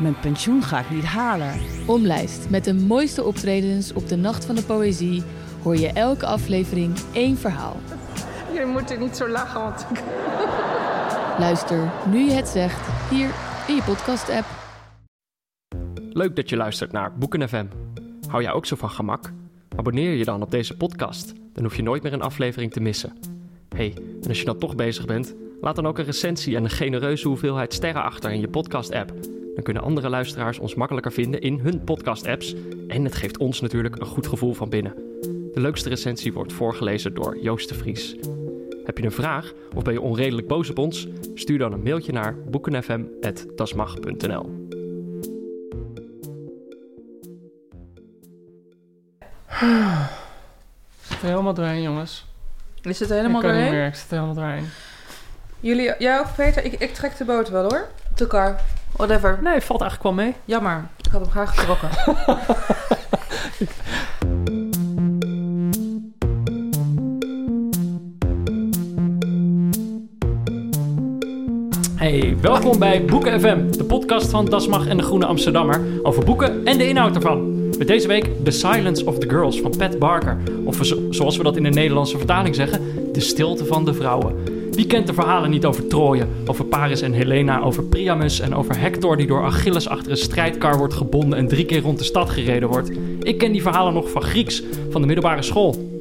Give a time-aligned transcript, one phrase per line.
[0.00, 1.60] mijn pensioen ga ik niet halen.
[1.86, 5.22] Omlijst met de mooiste optredens op de Nacht van de Poëzie
[5.62, 7.76] hoor je elke aflevering één verhaal.
[8.52, 10.02] Je moet er niet zo lachen, want ik...
[11.38, 13.30] Luister nu je het zegt hier
[13.66, 14.46] in je podcast-app.
[16.12, 17.66] Leuk dat je luistert naar Boeken FM.
[18.28, 19.32] Hou jij ook zo van gemak?
[19.76, 21.32] Abonneer je dan op deze podcast.
[21.52, 23.12] Dan hoef je nooit meer een aflevering te missen.
[23.76, 26.70] hey, en als je dan toch bezig bent, laat dan ook een recensie en een
[26.70, 29.12] genereuze hoeveelheid sterren achter in je podcast-app.
[29.60, 32.54] Dan kunnen andere luisteraars ons makkelijker vinden in hun podcast-apps.
[32.88, 34.94] En het geeft ons natuurlijk een goed gevoel van binnen.
[35.52, 38.16] De leukste recensie wordt voorgelezen door Joost de Vries.
[38.84, 41.08] Heb je een vraag of ben je onredelijk boos op ons?
[41.34, 44.68] Stuur dan een mailtje naar boekenfm.dasmag.nl
[51.00, 52.26] zit er helemaal doorheen, jongens.
[52.82, 53.80] Is het helemaal ik kan niet doorheen?
[53.80, 54.68] meer, ik zit er helemaal doorheen.
[55.60, 56.64] Jullie, jij of Peter?
[56.64, 57.88] Ik, ik trek de boot wel hoor.
[58.14, 58.60] Te kar.
[59.00, 59.38] Whatever.
[59.42, 60.34] Nee, valt eigenlijk wel mee.
[60.44, 60.88] Jammer.
[60.98, 61.88] Ik had hem graag getrokken.
[71.96, 76.64] Hey, welkom bij Boeken FM, de podcast van Dasmag en de Groene Amsterdammer over boeken
[76.64, 77.68] en de inhoud ervan.
[77.78, 80.36] Met deze week The Silence of the Girls van Pat Barker.
[80.64, 82.80] Of zo- zoals we dat in de Nederlandse vertaling zeggen,
[83.12, 84.34] De Stilte van de Vrouwen.
[84.80, 88.80] Wie kent de verhalen niet over Troje, over Paris en Helena, over Priamus en over
[88.80, 92.30] Hector die door Achilles achter een strijdkar wordt gebonden en drie keer rond de stad
[92.30, 92.90] gereden wordt?
[93.22, 96.00] Ik ken die verhalen nog van Grieks, van de middelbare school.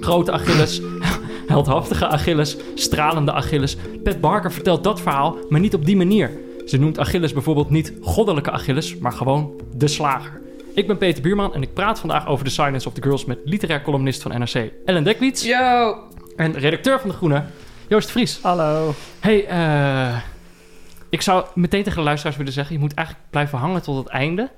[0.00, 0.80] Grote Achilles,
[1.46, 3.76] heldhaftige Achilles, stralende Achilles.
[4.02, 6.30] Pat Barker vertelt dat verhaal, maar niet op die manier.
[6.66, 10.40] Ze noemt Achilles bijvoorbeeld niet goddelijke Achilles, maar gewoon de slager.
[10.74, 13.38] Ik ben Peter Buurman en ik praat vandaag over The Silence of the Girls met
[13.44, 15.94] literair columnist van NRC Ellen Dekwits Yo.
[16.36, 17.42] en redacteur van De Groene
[17.88, 18.38] Joost Vries.
[18.42, 18.94] Hallo.
[19.20, 20.16] Hey, eh,
[21.10, 24.08] ik zou meteen tegen de luisteraars willen zeggen, je moet eigenlijk blijven hangen tot het
[24.08, 24.50] einde.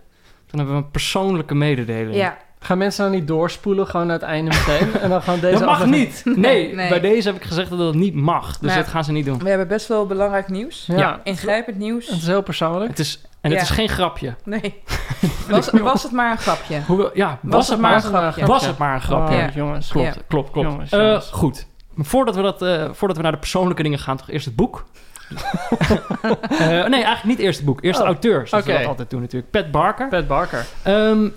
[0.50, 2.14] Dan hebben we een persoonlijke mededeling.
[2.16, 2.36] Ja.
[2.62, 4.92] Gaan mensen dan niet doorspoelen gewoon naar het einde meteen?
[5.02, 6.22] En dan gewoon deze dat mag niet.
[6.24, 6.88] Nee, nee.
[6.88, 8.58] bij deze heb ik gezegd dat dat niet mag.
[8.58, 9.38] Dus dat gaan ze niet doen.
[9.38, 10.84] We hebben best wel belangrijk nieuws.
[10.86, 10.96] Ja.
[10.98, 11.20] Ja.
[11.24, 12.06] Ingrijpend nieuws.
[12.08, 12.90] Het is heel persoonlijk.
[12.90, 13.60] Het is, en het Ja.
[13.60, 14.34] is geen grapje.
[14.44, 14.82] Nee.
[15.50, 16.80] Was, was het maar een grapje?
[16.86, 18.46] Hoe, ja, was, het maar, een grapje?
[18.46, 19.34] was het maar een grapje.
[19.34, 19.50] Oh, Ja.
[19.54, 19.88] jongens.
[19.88, 20.20] Klopt, Ja.
[20.28, 20.68] klopt, klopt.
[20.70, 21.28] Jongens, Eh, jongens.
[21.32, 21.66] goed.
[22.00, 24.56] Maar voordat we, dat, eh, voordat we naar de persoonlijke dingen gaan, toch eerst het
[24.56, 24.84] boek.
[26.50, 27.82] Eh, nee, eigenlijk niet eerst het boek.
[27.82, 28.80] Eerst de Oh, auteur, zoals we oké.
[28.80, 29.50] dat altijd doen natuurlijk.
[29.50, 30.08] Pat Barker.
[30.08, 30.66] Pat Barker.
[30.82, 31.28] Ehm,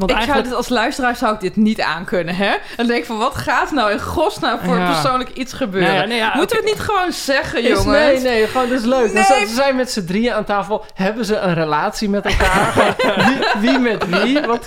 [0.00, 0.44] want ik zou eigenlijk...
[0.48, 2.50] dit als luisteraar zou ik dit niet aankunnen, hè?
[2.76, 4.92] Dan denk ik van, wat gaat nou in godsnaam voor Ja.
[4.92, 5.88] persoonlijk iets gebeuren?
[5.90, 7.86] Nou ja, nee, ja, Moeten we het niet gewoon zeggen, Is, jongens?
[7.86, 9.12] nee, nee, gewoon dat is leuk.
[9.12, 9.46] Dus Nee.
[9.46, 10.84] ze zijn met z'n drieën aan tafel.
[10.94, 12.74] Hebben ze een relatie met elkaar?
[13.60, 14.40] Wie, wie met wie?
[14.40, 14.66] Wat,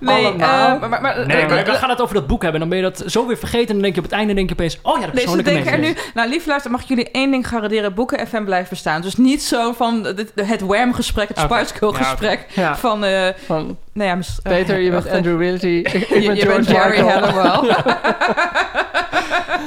[0.00, 0.74] Nee, allemaal?
[0.74, 2.60] eh, maar, maar, maar- Nee, eh, maar eh, we gaan het over dat boek hebben.
[2.60, 3.66] Dan ben je dat zo weer vergeten.
[3.66, 4.78] En dan denk je op het einde denk je opeens...
[4.82, 5.96] Oh ja, de Nee, ze persoonlijke denken er nu...
[6.14, 7.94] Nou, lieve luister, mag ik jullie één ding garanderen.
[7.94, 9.00] Boeken FM blijft bestaan.
[9.00, 11.54] Dus niet zo van het Wham-gesprek, het Oké.
[11.54, 12.46] Spice Girl-gesprek.
[12.54, 12.76] Ja.
[12.76, 14.14] van, eh, Van, nou ja...
[14.14, 15.66] mis- Peter, je bent Andrew Wilty.
[15.84, 16.98] Ik, Je, ben je bent George Jerry.
[17.08, 17.74] Halliwell.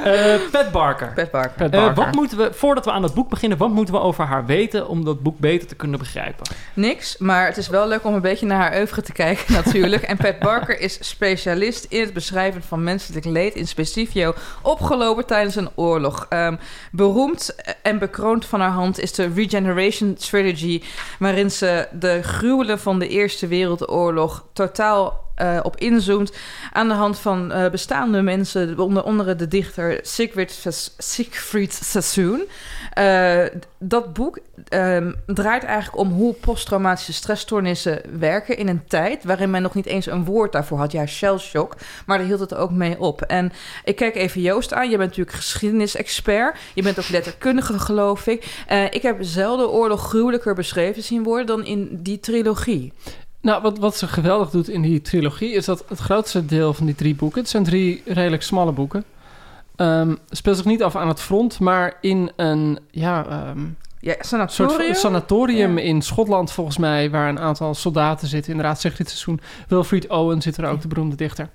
[0.03, 1.12] Eh, Pat Barker.
[1.16, 1.69] Pat Barker.
[1.69, 4.24] Pat Eh, wat moeten we, voordat we aan het boek beginnen, wat moeten we over
[4.25, 6.46] haar weten om dat boek beter te kunnen begrijpen?
[6.74, 10.02] Niks, maar het is wel leuk om een beetje naar haar oeuvre te kijken natuurlijk.
[10.03, 15.55] En Pat Barker is specialist in het beschrijven van menselijk leed, in specifio opgelopen tijdens
[15.55, 16.26] een oorlog.
[16.29, 16.55] Ehm,
[16.91, 20.82] beroemd en bekroond van haar hand is de Regeneration Trilogy,
[21.20, 24.15] waarin ze de gruwelen van de Eerste Wereldoorlog
[24.53, 26.34] totaal eh, op inzoomt
[26.72, 32.44] aan de hand van eh, bestaande mensen, onder andere de dichter Siegfried, Sas- Siegfried Sassoon.
[32.94, 33.44] Eh,
[33.79, 39.62] dat boek ehm, draait eigenlijk om hoe posttraumatische stressstoornissen werken in een tijd waarin men
[39.62, 40.91] nog niet eens een woord daarvoor had.
[40.91, 41.76] Ja, shell shock,
[42.06, 43.22] maar daar hield het ook mee op.
[43.22, 43.52] En
[43.84, 44.90] ik kijk even Joost aan.
[44.90, 46.58] Je bent natuurlijk geschiedenisexpert.
[46.73, 48.66] Je bent ook letterkundige, geloof ik.
[48.90, 52.94] Ik heb zelden oorlog gruwelijker beschreven zien worden dan in die trilogie.
[53.46, 56.86] Nou, wat, wat ze geweldig doet in die trilogie is dat het grootste deel van
[56.86, 59.03] die drie boeken, het zijn drie redelijk smalle boeken,
[59.76, 63.66] ehm, speelt zich niet af aan het front, maar in een ja, ehm,
[64.00, 64.86] Ja, soort sanatorium.
[64.86, 65.84] van sanatorium Ja.
[65.84, 68.52] in Schotland volgens mij, waar een aantal soldaten zitten.
[68.52, 69.40] Inderdaad, zegt dit seizoen.
[69.68, 71.50] Wilfried Owen zit er ook, de beroemde dichter.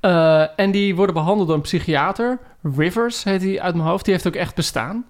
[0.00, 2.38] Eh, en die worden behandeld door een psychiater.
[2.76, 4.04] Rivers heet hij uit mijn hoofd.
[4.04, 5.04] Die heeft ook echt bestaan.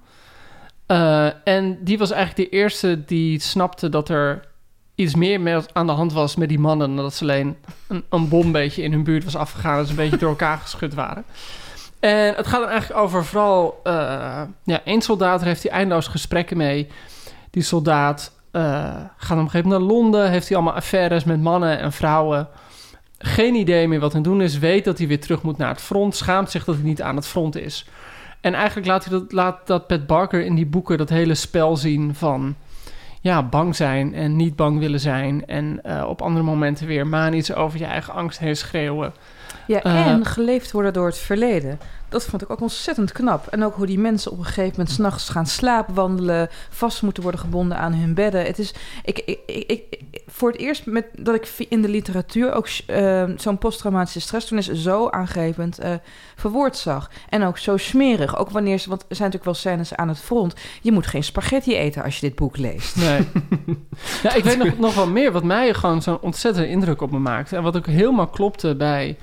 [0.86, 4.54] Eh, en die was eigenlijk de eerste die snapte dat er
[4.96, 6.94] iets meer aan de hand was met die mannen...
[6.94, 7.56] dan dat ze alleen
[7.86, 9.78] een, een bom beetje in hun buurt was afgegaan...
[9.78, 11.24] en ze een beetje door elkaar geschud waren.
[12.00, 13.80] En het gaat dan eigenlijk over vooral...
[13.84, 16.88] eh, ja, één soldaat, heeft hij eindeloos gesprekken mee.
[17.50, 18.62] Die soldaat eh,
[19.16, 20.30] gaat op een gegeven moment naar Londen...
[20.30, 22.48] heeft hij allemaal affaires met mannen en vrouwen...
[23.18, 24.58] Geen idee meer wat hij doen is.
[24.58, 26.16] Weet dat hij weer terug moet naar het front.
[26.16, 27.86] Schaamt zich dat hij niet aan het front is.
[28.40, 31.76] En eigenlijk laat, hij dat, laat dat Pat Barker in die boeken dat hele spel
[31.76, 32.56] zien van...
[33.26, 35.46] Ja, bang zijn en niet bang willen zijn.
[35.46, 39.12] En eh, op andere momenten weer manisch over je eigen angst heen schreeuwen.
[39.66, 41.78] Ja, Eh, en geleefd worden door het verleden.
[42.08, 43.46] Dat vond ik ook ontzettend knap.
[43.46, 47.40] En ook hoe die mensen op een gegeven moment s'nachts gaan slaapwandelen, vast moeten worden
[47.40, 48.44] gebonden aan hun bedden.
[48.44, 48.74] Het is,
[49.04, 53.24] ik, ik, ik, ik- voor het eerst met, dat ik in de literatuur ook eh,
[53.36, 55.92] zo'n posttraumatische stressstoornis zo aangrijpend eh,
[56.36, 57.10] verwoord zag.
[57.28, 58.36] En ook zo smerig.
[58.38, 60.54] Ook wanneer ze, want er zijn natuurlijk wel scènes aan het front.
[60.82, 62.96] Je moet geen spaghetti eten als je dit boek leest.
[62.96, 63.28] Nee.
[64.22, 67.18] ja, ik weet nog, nog wel meer wat mij gewoon zo'n ontzettende indruk op me
[67.18, 67.56] maakte.
[67.56, 69.16] En wat ook helemaal klopte bij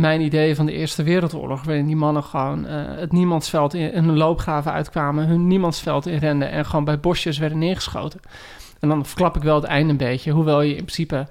[0.00, 1.64] mijn idee van de Eerste Wereldoorlog.
[1.64, 5.26] Waarin die mannen gewoon eh, het niemandsveld in, in hun loopgraven uitkwamen.
[5.26, 8.20] Hun niemandsveld inrenden en gewoon bij bosjes werden neergeschoten.
[8.80, 10.32] En dan verklap ik wel het einde een beetje.
[10.32, 11.26] Hoewel je in principe,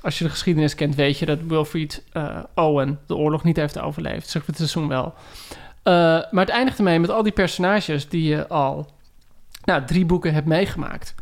[0.00, 3.78] als je de geschiedenis kent, weet je dat Wilfried eh, Owen de oorlog niet heeft
[3.78, 4.28] overleefd.
[4.28, 5.14] Zeg het seizoen wel.
[5.82, 5.92] Eh,
[6.30, 8.90] maar het eindigt ermee met al die personages die je al
[9.64, 11.14] nou, drie boeken hebt meegemaakt.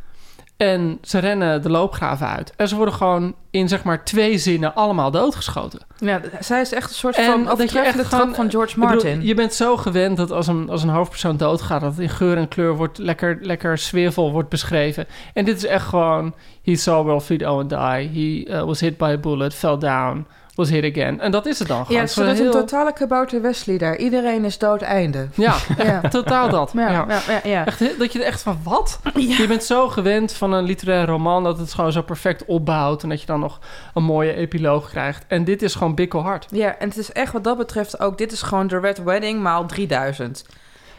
[0.56, 2.52] En ze rennen de loopgraven uit.
[2.56, 5.80] En ze worden gewoon in zeg maar twee zinnen allemaal doodgeschoten.
[5.98, 9.22] Ja, zij is echt een soort En van overtreffende echt trap van George bedoel, Martin.
[9.22, 11.80] je bent zo gewend dat als een, als een hoofdpersoon doodgaat...
[11.80, 15.06] dat in geur en kleur wordt lekker, lekker sfeervol wordt beschreven.
[15.34, 16.34] En dit is echt gewoon...
[16.62, 17.78] He saw Wilfried Owen die.
[17.78, 21.20] He uh, was hit by a bullet, fell down, was hit again.
[21.20, 21.84] En dat is het dan.
[21.88, 23.96] Ja, Het is heel- een totale kabouter Wesley daar.
[23.96, 25.28] Iedereen is dood einde.
[25.34, 25.54] Ja,
[25.84, 26.00] Ja.
[26.00, 26.70] totaal dat.
[26.74, 27.04] Ja, ja.
[27.08, 27.66] ja, ja, ja.
[27.66, 29.00] Echt, dat je er echt van, wat?
[29.14, 31.44] Je bent zo gewend van een literair roman...
[31.44, 33.02] dat het gewoon zo perfect opbouwt...
[33.02, 33.58] en dat je dan nog
[33.94, 35.24] een mooie epiloog krijgt.
[35.28, 36.46] En dit is gewoon bikkelhard.
[36.50, 38.18] Ja, en het is echt wat dat betreft ook...
[38.18, 40.44] Dit is gewoon The Red Wedding maal 3000.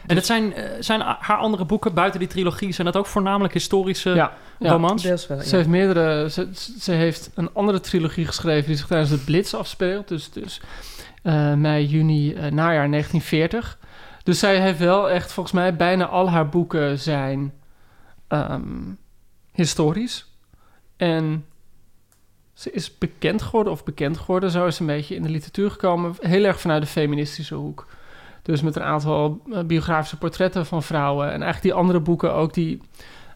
[0.06, 2.72] En het zijn, eh, zijn haar andere boeken buiten die trilogie...
[2.72, 4.70] zijn dat ook voornamelijk historische Ja, ja.
[4.70, 5.02] romans?
[5.02, 5.42] Deels wel, ja.
[5.42, 6.30] Ze heeft meerdere.
[6.30, 6.48] Ze,
[6.78, 10.08] ze heeft een andere trilogie geschreven die zich tijdens de Blitz afspeelt.
[10.08, 10.60] Dus, dus
[11.22, 13.78] eh, mei, juni, eh, najaar 1940.
[14.22, 17.52] Dus zij heeft wel echt, volgens mij, bijna al haar boeken zijn
[18.28, 18.92] ehm,
[19.52, 20.26] historisch.
[20.96, 21.44] En
[22.54, 25.70] ze is bekend geworden, of bekend geworden, zo is ze een beetje in de literatuur
[25.70, 26.14] gekomen.
[26.20, 27.86] Heel erg vanuit de feministische hoek.
[28.46, 31.26] Dus met een aantal eh, biografische portretten van vrouwen.
[31.26, 32.80] En eigenlijk die andere boeken ook, die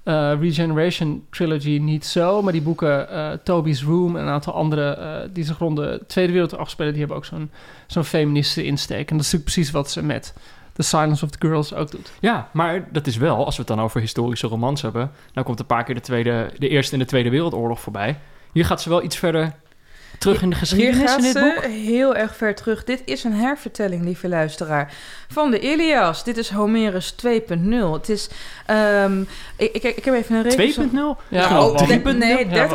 [0.02, 2.42] eh, Regeneration Trilogy niet zo.
[2.42, 6.32] Maar die boeken eh, Toby's Room en een aantal andere die zich rond de Tweede
[6.32, 6.90] Wereldoorlog afspelen...
[6.90, 7.50] die hebben ook zo'n
[7.86, 9.10] zo'n feministische insteek.
[9.10, 10.34] En dat is natuurlijk precies wat ze met
[10.72, 12.12] The Silence of the Girls ook doet.
[12.20, 15.10] Ja, maar dat is wel, als we het dan over historische romans hebben...
[15.32, 18.18] nou komt een paar keer de, tweede, de Eerste en de Tweede Wereldoorlog voorbij.
[18.52, 19.54] Hier gaat ze wel iets verder
[20.18, 21.64] terug in de geschiedenis in dit boek.
[21.64, 22.84] heel erg ver terug.
[22.84, 24.92] Dit is een hervertelling, lieve luisteraar,
[25.28, 26.24] van de Ilias.
[26.24, 27.92] Dit is Homerus 2.0.
[27.92, 28.28] Het is...
[28.66, 29.20] ehm,
[29.56, 30.56] ik, ik, ik heb even een 2.0?
[30.56, 30.76] rekens...
[31.28, 31.86] Ja, Oh, wel.
[32.02, 32.68] de- nee, Ja,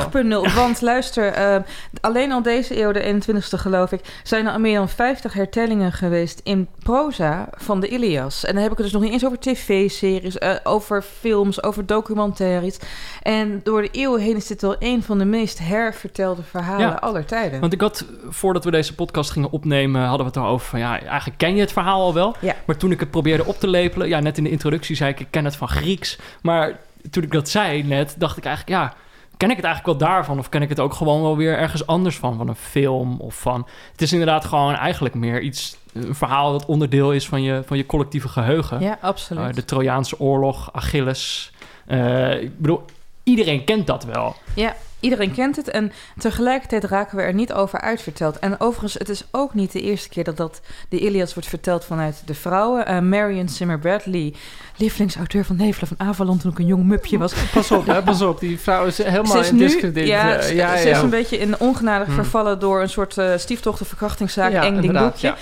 [0.49, 1.61] 30.0 want luister, ehm,
[2.01, 5.91] alleen al deze eeuw, de 21ste geloof ik, zijn er al meer dan 50 hertellingen
[5.91, 8.45] geweest in proza van de Ilias.
[8.45, 11.85] En dan heb ik het dus nog niet eens over tv-series, eh, over films, over
[11.85, 12.77] documentaires.
[13.21, 16.93] En door de eeuwen heen is dit wel een van de meest hervertelde verhalen Ja,
[16.93, 17.59] aller tijden.
[17.59, 21.01] Want ik had, voordat we deze podcast gingen opnemen, hadden we het erover van ja,
[21.01, 22.35] eigenlijk ken je het verhaal al wel.
[22.39, 22.55] Ja.
[22.65, 25.19] Maar toen ik het probeerde op te lepelen, ja, net in de introductie zei ik,
[25.19, 26.17] ik ken het van Grieks.
[26.41, 26.79] Maar
[27.09, 28.93] toen ik dat zei net, dacht ik eigenlijk, ja,
[29.37, 30.39] ken ik het eigenlijk wel daarvan?
[30.39, 32.37] Of ken ik het ook gewoon wel weer ergens anders van?
[32.37, 33.67] Van een film of van...
[33.91, 37.77] Het is inderdaad gewoon eigenlijk meer iets, een verhaal dat onderdeel is van je, van
[37.77, 38.79] je collectieve geheugen.
[38.79, 39.47] ja, absoluut.
[39.47, 41.51] Uh, de Trojaanse oorlog, Achilles.
[41.87, 42.85] Uh, ik bedoel,
[43.23, 44.35] iedereen kent dat wel.
[44.53, 45.69] Ja, iedereen kent het.
[45.69, 48.39] En tegelijkertijd raken we er niet over uitverteld.
[48.39, 51.85] En overigens, het is ook niet de eerste keer dat, dat de Ilias wordt verteld
[51.85, 52.91] vanuit de vrouwen.
[52.91, 54.33] Uh, Marion Zimmer Bradley,
[54.77, 57.33] lievelingsauteur van Nevelen van Avalon toen ik een jong mupje was.
[57.53, 58.39] Pas op, hè, pas op.
[58.39, 60.07] Die vrouw is helemaal is in discrediet.
[60.07, 60.95] ja, eh, ze- ja, ze ja.
[60.95, 62.15] is een beetje in ongenadig Hmm.
[62.15, 64.51] vervallen door een soort uh, stiefdochterverkrachtingszaak.
[64.51, 65.33] Ja, eng ding boekje.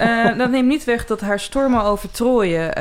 [0.00, 2.76] Uh, dat neemt niet weg dat haar stormen over Troje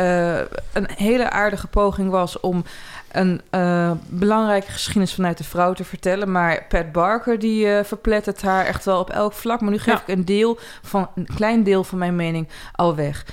[0.74, 2.64] een hele aardige poging was om
[3.12, 6.32] een eh, belangrijke geschiedenis vanuit de vrouw te vertellen.
[6.32, 9.62] Maar Pat Barker, die eh, verplettert haar echt wel op elk vlak.
[9.62, 10.02] Maar nu geef Ja.
[10.06, 13.26] ik een deel van, een klein deel van mijn mening al weg.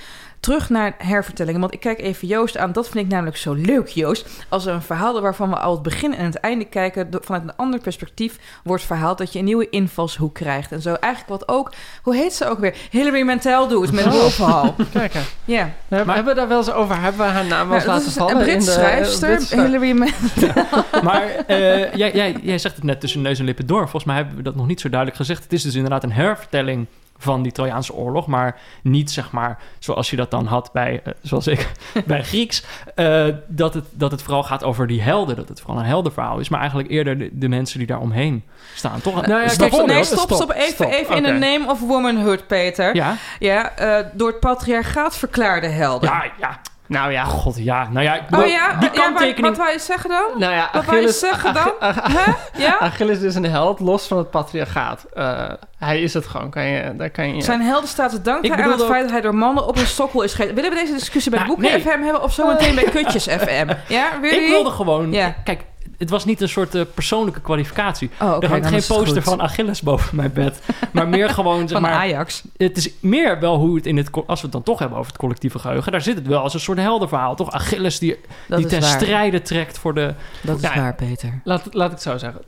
[0.45, 1.59] Terug naar hervertellingen.
[1.59, 2.71] Want ik kijk even Joost aan.
[2.71, 4.27] Dat vind ik namelijk zo leuk, Joost.
[4.49, 7.07] Als er een verhaal waarvan we al het begin en het einde kijken...
[7.21, 9.17] vanuit een ander perspectief wordt verhaald...
[9.17, 10.71] dat je een nieuwe invalshoek krijgt.
[10.71, 11.73] En zo eigenlijk wat ook...
[12.01, 12.75] Hoe heet ze ook weer?
[12.89, 14.75] Hilary Mantel doet met Wolfhal.
[14.93, 15.21] Kijk, hè.
[15.45, 15.71] Ja.
[15.87, 17.01] We hebben, hebben we daar wel eens over?
[17.01, 18.35] Hebben we haar naam wel eens laten vallen?
[18.35, 20.63] een Brits in de- schrijfster, Brits Hilary Mantel.
[21.03, 23.81] Maar eh, jij, jij, jij zegt het net tussen neus en lippen door.
[23.81, 25.43] Volgens mij hebben we dat nog niet zo duidelijk gezegd.
[25.43, 26.85] Het is dus inderdaad een hervertelling
[27.17, 31.13] van die Trojaanse oorlog, maar niet zeg maar zoals je dat dan had bij, eh,
[31.21, 31.71] zoals ik,
[32.05, 32.63] bij Grieks,
[32.95, 36.39] eh, dat, het, dat het vooral gaat over die helden, dat het vooral een heldenverhaal
[36.39, 38.43] is, maar eigenlijk eerder de, de mensen die daar omheen
[38.75, 39.13] staan, toch?
[39.27, 40.51] Nou ja, kijk, dat Nee, stop, stop.
[40.51, 40.91] Even, stop.
[40.91, 42.95] even in the name of womanhood, Peter.
[42.95, 46.09] Ja, Ja, eh, door het patriarchaat verklaarde helden.
[46.09, 46.59] ja, ja.
[46.87, 47.87] Nou ja, God, ja.
[47.89, 48.45] Nou ja, Oh ja?
[48.45, 49.47] die ja wat, kanttekening...
[49.47, 50.23] wat wou je zeggen dan?
[50.37, 51.71] nou ja Wat wou je Achilles, zeggen dan?
[51.79, 52.31] Ach- Ach- Hè?
[52.63, 52.77] Ja?
[52.79, 55.05] Achilles is een held, los van het patriarchaat.
[55.13, 56.49] Eh, hij is het gewoon.
[56.49, 59.11] Kan je, daar kan je, Zijn helden staat te danken Ik aan het feit dat
[59.11, 60.55] hij door mannen op een sokkel is gegeten.
[60.55, 61.81] Willen we deze discussie bij Nou, Boeken nee.
[61.81, 63.67] FM hebben of zometeen bij Kutjes FM?
[63.87, 65.11] Ja, wil Ik wilde gewoon...
[65.11, 65.35] Ja.
[65.43, 65.61] Kijk,
[65.97, 68.09] het was niet een soort eh, persoonlijke kwalificatie.
[68.21, 70.59] Oh, oké, er hangt geen poster van Achilles boven mijn bed.
[70.91, 71.91] Maar meer gewoon, zeg Van maar...
[71.91, 72.43] Ajax.
[72.57, 74.09] Het is meer wel hoe het in het...
[74.11, 75.91] Als we het dan toch hebben over het collectieve geheugen...
[75.91, 77.35] Daar zit het wel als een soort heldenverhaal.
[77.35, 78.89] Toch Achilles die, Dat die ten waar.
[78.89, 80.13] strijde trekt voor de...
[80.41, 81.41] Dat is waar, Peter.
[81.43, 82.41] Laat, laat ik het zo zeggen.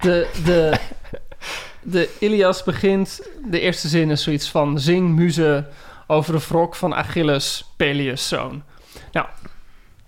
[0.00, 0.78] De, de,
[1.82, 3.28] de Ilias begint...
[3.50, 4.80] De eerste zin is zoiets van...
[4.80, 5.66] Zing muze
[6.06, 8.62] over de wrok van Achilles, Peleus' zoon.
[9.12, 9.26] Nou,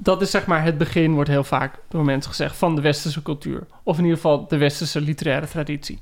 [0.02, 2.57] dat is zeg maar het begin, wordt heel vaak door mensen gezegd...
[2.57, 3.66] van de westerse cultuur.
[3.83, 5.99] Of in ieder geval de westerse literaire traditie.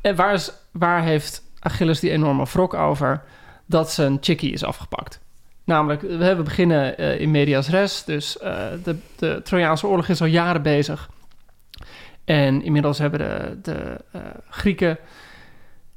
[0.00, 3.22] En waar, is, waar heeft Achilles die enorme wrok over?
[3.66, 5.20] Dat zijn chickie is afgepakt.
[5.64, 8.04] Namelijk, we beginnen eh, in medias res.
[8.04, 11.10] Dus eh, de, de Trojaanse oorlog is al jaren bezig.
[12.24, 14.98] En inmiddels hebben de, de eh, Grieken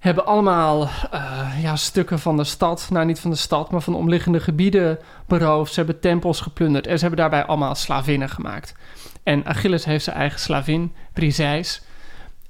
[0.06, 3.94] hebben allemaal eh, ja, stukken van de stad, nou niet van de stad, maar van
[3.94, 5.74] de omliggende gebieden beroofd.
[5.74, 8.74] Ze hebben tempels geplunderd en ze hebben daarbij allemaal slavinnen gemaakt.
[9.24, 11.82] En Achilles heeft zijn eigen slavin, Briseis.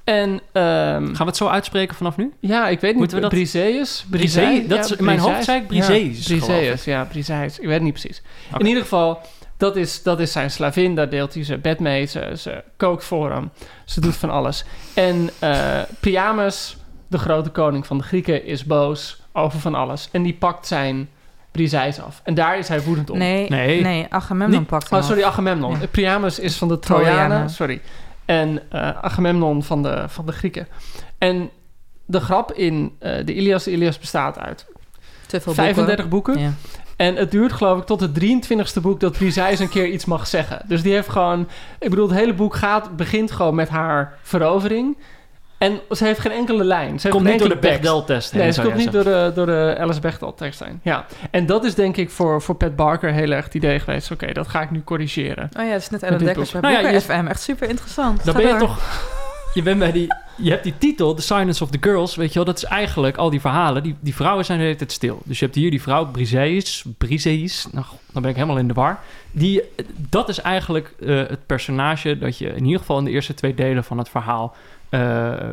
[0.04, 2.34] En ehm, Gaan we het zo uitspreken vanaf nu?
[2.40, 3.00] ja, ik weet niet.
[3.00, 4.06] Moeten we dat- Briseus?
[4.10, 4.68] Brisee?
[4.68, 7.60] Dat is- in mijn hoofd zei ik Briseus, Ja, Briseus, ja, Briseus.
[7.60, 8.22] Ik weet het niet precies.
[8.58, 9.20] In ieder geval,
[9.58, 10.96] dat is, dat is zijn slavin.
[10.96, 12.06] Daar deelt hij zijn bed mee.
[12.06, 13.50] Ze, ze kookt voor hem.
[13.86, 14.64] Ze doet van alles.
[14.94, 20.10] En eh Priamus, de grote koning van de Grieken, is boos over van alles.
[20.12, 21.10] En die pakt zijn
[21.52, 22.22] Briseis af.
[22.24, 23.18] En daar is hij woedend om.
[23.18, 23.82] Nee, Nee.
[23.82, 24.06] nee.
[24.10, 25.24] Agamemnon Niet- pakt hem Oh, sorry.
[25.24, 25.80] Agamemnon.
[25.80, 25.88] Ja.
[25.92, 27.14] Priamus is van de Trojanen.
[27.16, 27.50] Trojanen.
[27.50, 27.82] Sorry.
[28.26, 30.68] En eh, Agamemnon van de, van de Grieken.
[31.18, 31.50] En
[32.06, 33.64] de grap in eh, de Ilias...
[33.64, 34.66] De Ilias bestaat uit
[35.28, 36.34] Te veel 35 boeken.
[36.34, 36.52] boeken.
[36.52, 36.54] Ja.
[36.96, 39.00] En het duurt geloof ik tot het 23ste boek...
[39.00, 40.62] dat Briseis een keer iets mag zeggen.
[40.68, 41.48] Dus die heeft gewoon...
[41.80, 44.98] Ik bedoel, het hele boek gaat, begint gewoon met haar verovering...
[45.58, 47.00] En ze heeft geen enkele lijn.
[47.00, 47.68] Ze heeft Komt geen niet door de.
[47.68, 50.80] Bechdel-test Nee, ze komt niet door de, door de Alice Bechdel-tekst heen.
[50.84, 51.06] Ja.
[51.32, 54.12] En dat is denk ik voor, voor Pat Barker heel erg het idee geweest.
[54.12, 55.50] Oké, dat ga ik nu corrigeren.
[55.58, 56.62] Oh ja, het is net Ellen Dekkers bij.
[56.62, 57.26] Nou ja, FM.
[57.28, 58.26] Echt super interessant.
[58.26, 58.80] Dan Ga ben je toch...
[59.54, 60.14] Je bent bij die...
[60.38, 62.46] Je hebt die titel, The Silence of the Girls, weet je wel.
[62.46, 63.84] Dat is eigenlijk al die verhalen.
[63.84, 65.22] Die, die vrouwen zijn de hele tijd stil.
[65.24, 66.86] Dus je hebt hier die vrouw, Briseis.
[66.98, 67.68] Briseis.
[67.72, 69.00] Nou, god, dan ben ik helemaal in de war.
[69.32, 69.62] Die,
[70.10, 73.54] dat is eigenlijk eh, het personage dat je in ieder geval in de eerste twee
[73.54, 74.56] delen van het verhaal...
[74.96, 75.50] eh,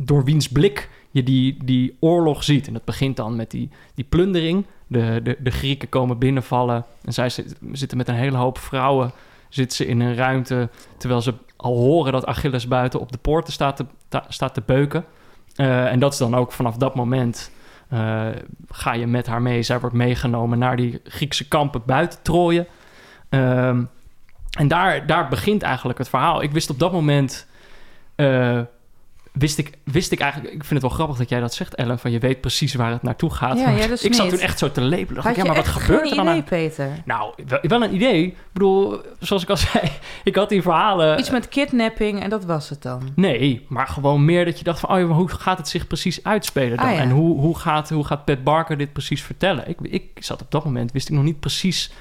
[0.00, 2.66] door wiens blik je die, die oorlog ziet.
[2.66, 4.64] En dat begint dan met die, die plundering.
[4.86, 6.84] De, de, de Grieken komen binnenvallen.
[7.04, 9.12] En zij zit- zitten met een hele hoop vrouwen
[9.48, 10.68] zitten ze in een ruimte...
[10.96, 14.62] terwijl ze al horen dat Achilles buiten op de poorten staat te, ta- staat te
[14.66, 15.04] beuken.
[15.56, 17.50] Eh, en dat is dan ook vanaf dat moment...
[17.88, 18.26] eh,
[18.68, 19.62] ga je met haar mee.
[19.62, 22.66] Zij wordt meegenomen naar die Griekse kampen buiten Troje.
[23.28, 23.82] Ehm,
[24.58, 26.42] en daar, daar begint eigenlijk het verhaal.
[26.42, 27.46] Ik wist op dat moment...
[29.38, 30.54] wist, ik, wist ik eigenlijk...
[30.54, 31.98] Ik vind het wel grappig dat jij dat zegt, Ellen.
[31.98, 33.58] Van je weet precies waar het naartoe gaat.
[33.58, 34.34] Ja, dus ik zat niet.
[34.34, 35.22] toen echt zo te lepelen.
[35.22, 36.24] Dacht ja, maar wat gebeurt er dan?
[36.26, 37.02] idee, aan- Peter?
[37.04, 38.24] nou, wel, wel een idee.
[38.26, 39.90] Ik bedoel, zoals ik al zei,
[40.24, 41.18] ik had die verhalen.
[41.18, 43.02] Iets met kidnapping en dat was het dan.
[43.14, 46.76] Nee, maar gewoon meer dat je dacht van, oh hoe gaat het zich precies uitspelen
[46.76, 46.86] dan?
[46.86, 46.98] Ah, ja.
[47.00, 49.68] En hoe, hoe, gaat, hoe gaat Pat Barker dit precies vertellen?
[49.68, 51.92] Ik, ik zat op dat moment, wist ik nog niet precies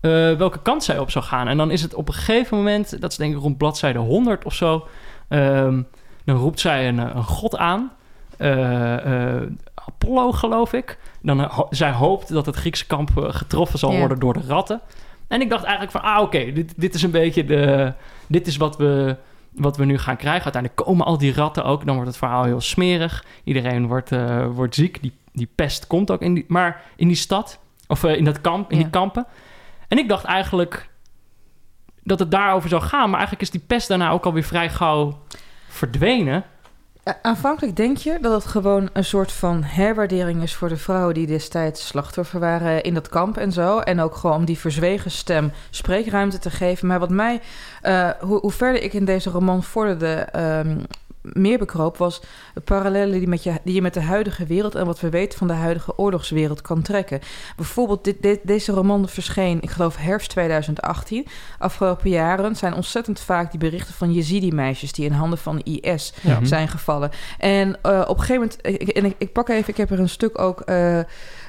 [0.00, 1.48] eh, welke kant zij op zou gaan.
[1.48, 4.44] En dan is het op een gegeven moment, dat is denk ik rond bladzijde 100
[4.44, 4.86] of zo,
[5.28, 5.82] ehm,
[6.24, 7.92] dan roept zij een, eh, een god aan.
[8.38, 9.42] Eh, eh,
[9.74, 10.98] Apollo, geloof ik.
[11.22, 13.98] Dan, zij hoopt dat het Griekse kamp getroffen zal Ja.
[13.98, 14.80] worden door de ratten.
[15.28, 17.92] En ik dacht eigenlijk van, ah oké, dit, dit is een beetje de...
[18.26, 19.16] Dit is wat we,
[19.52, 20.42] wat we nu gaan krijgen.
[20.42, 21.84] Uiteindelijk komen al die ratten ook.
[21.86, 23.24] Dan wordt het verhaal heel smerig.
[23.44, 24.10] Iedereen wordt,
[24.54, 25.02] wordt ziek.
[25.02, 27.58] Die, die pest komt ook in die, maar in die stad.
[27.86, 28.82] Of in dat kamp, in Ja.
[28.82, 29.26] die kampen.
[29.88, 30.88] En ik dacht eigenlijk...
[32.02, 33.04] dat het daarover zou gaan.
[33.08, 35.18] Maar eigenlijk is die pest daarna ook alweer vrij gauw
[35.82, 36.44] verdwenen.
[37.04, 41.14] Ja, Aanvankelijk denk je dat het gewoon een soort van herwaardering is voor de vrouwen
[41.14, 43.78] die destijds slachtoffer waren in dat kamp en zo.
[43.78, 46.86] En ook gewoon om die verzwegen stem spreekruimte te geven.
[46.86, 47.40] Maar wat mij,
[47.80, 50.78] eh, hoe, hoe verder ik in deze roman vorderde, ehm,
[51.22, 52.20] meer bekroop, was
[52.54, 55.38] de parallellen die, met je, die je met de huidige wereld en wat we weten
[55.38, 57.20] van de huidige oorlogswereld kan trekken.
[57.56, 61.26] Bijvoorbeeld, dit, dit- deze roman verscheen, ik geloof herfst 2018.
[61.58, 66.34] Afgelopen jaren zijn ontzettend vaak die berichten van Yazidi-meisjes die in handen van IS Ja.
[66.34, 66.44] Mhm.
[66.44, 67.10] zijn gevallen.
[67.38, 70.00] En eh, op een gegeven moment, ik, en ik, ik pak even, ik heb er
[70.00, 70.98] een stuk ook eh,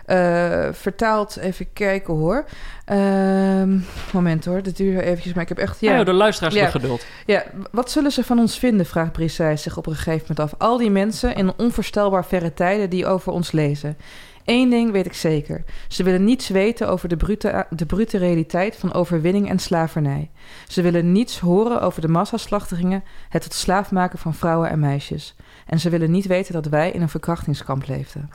[0.05, 1.37] eh, vertaald.
[1.37, 2.45] Even kijken hoor.
[2.85, 3.77] Ehm,
[4.13, 5.79] moment hoor, dat duurt eventjes, maar ik heb echt...
[5.79, 6.61] Ja, Ja, de luisteraars Ja.
[6.61, 7.05] hebben geduld.
[7.25, 10.59] ja, wat zullen ze van ons vinden, vraagt Brisset zich op een gegeven moment af.
[10.59, 13.97] Al die mensen in onvoorstelbaar verre tijden die over ons lezen.
[14.45, 15.63] Eén ding weet ik zeker.
[15.87, 20.29] Ze willen niets weten over de brute, de brute realiteit van overwinning en slavernij.
[20.67, 25.35] Ze willen niets horen over de massaslachtingen, het tot slaaf maken van vrouwen en meisjes.
[25.65, 28.29] En ze willen niet weten dat wij in een verkrachtingskamp leefden.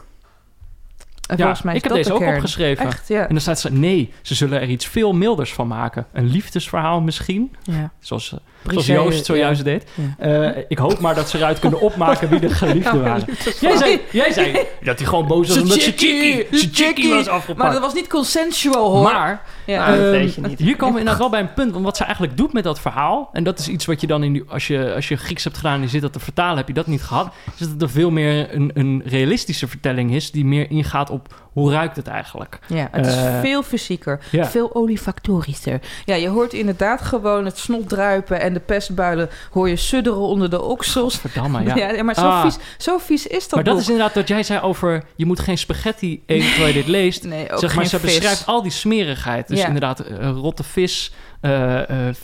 [1.28, 2.86] En Ja, volgens mij is ik heb dat deze de ook opgeschreven.
[2.86, 3.22] Echt, ja.
[3.22, 6.06] En dan staat ze, nee, ze zullen er iets veel milders van maken.
[6.12, 7.90] Een liefdesverhaal misschien, ja.
[8.00, 9.86] zoals, eh, zoals Joost zojuist deed.
[10.18, 13.24] Eh, ik hoop maar dat ze eruit kunnen opmaken wie de geliefden waren.
[13.60, 17.28] Jij zei, jij zei dat hij gewoon boos was omdat zijn chickie, zijn chickie was
[17.28, 17.58] afgepakt.
[17.58, 19.02] Maar dat was niet consensual hoor.
[19.02, 19.42] Maar
[19.76, 20.58] Ehm, weet je niet.
[20.58, 21.72] Hier komen we inderdaad wel bij een punt.
[21.72, 23.30] Want wat ze eigenlijk doet met dat verhaal...
[23.32, 25.56] en dat is iets wat je dan in die, als, je, als je Grieks hebt
[25.56, 25.74] gedaan...
[25.74, 27.32] en je zit dat te vertalen, heb je dat niet gehad...
[27.54, 30.30] is dat het er veel meer een, een realistische vertelling is...
[30.30, 31.17] die meer ingaat op
[31.52, 32.58] hoe ruikt het eigenlijk.
[32.66, 34.44] Ja, het is Eh, veel fysieker, ja.
[34.46, 35.80] veel olifactorischer.
[36.04, 40.50] Ja, je hoort inderdaad gewoon het snot druipen en de pestbuilen hoor je sudderen onder
[40.50, 41.16] de oksels.
[41.18, 41.76] Verdamme, ja.
[41.92, 42.42] Ja, maar zo, Ah.
[42.42, 45.02] vies, zo vies is dat maar dat is inderdaad wat jij zei over...
[45.16, 47.24] je moet geen spaghetti eten terwijl je dit leest.
[47.28, 48.14] Nee, ook zeg maar, geen ze vis.
[48.14, 49.48] beschrijft al die smerigheid.
[49.48, 49.66] Dus Ja.
[49.66, 51.12] inderdaad, eh, rotte vis...
[51.40, 52.14] eh, eh,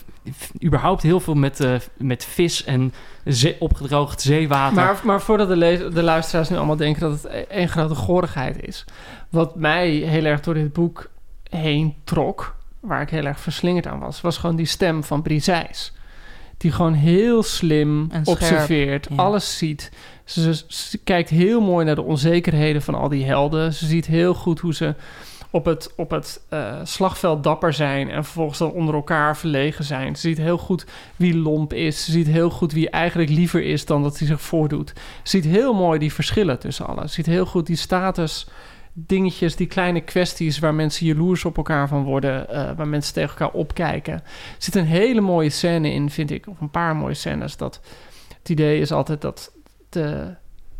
[0.63, 2.93] überhaupt heel veel met, eh, met vis en
[3.59, 4.75] opgedroogd zeewater.
[4.75, 8.61] Maar, maar voordat de, de luisteraars nu allemaal denken dat het e- één grote gorigheid
[8.67, 8.85] is.
[9.29, 11.09] Wat mij heel erg door dit boek
[11.49, 15.93] heen trok, waar ik heel erg verslingerd aan was, was gewoon die stem van Brizijs.
[16.57, 19.15] Die gewoon heel slim En observeert, ja.
[19.15, 19.91] alles ziet.
[20.25, 23.73] Ze, ze- ze kijkt heel mooi naar de onzekerheden van al die helden.
[23.73, 24.95] Ze ziet heel goed hoe ze
[25.55, 30.15] op het, op het eh, slagveld dapper zijn en vervolgens dan onder elkaar verlegen zijn.
[30.15, 32.05] Ze ziet heel goed wie lomp is.
[32.05, 34.93] Ze ziet heel goed wie eigenlijk liever is dan dat hij zich voordoet.
[34.95, 37.07] Ze ziet heel mooi die verschillen tussen allen.
[37.07, 38.47] Ze ziet heel goed die status
[38.93, 43.29] dingetjes, die kleine kwesties waar mensen jaloers op elkaar van worden, eh, waar mensen tegen
[43.29, 44.13] elkaar opkijken.
[44.13, 44.23] Er
[44.57, 47.57] zit een hele mooie scène in, vind ik, of een paar mooie scènes.
[47.57, 47.81] Dat
[48.37, 49.51] het idee is altijd dat
[49.89, 50.33] de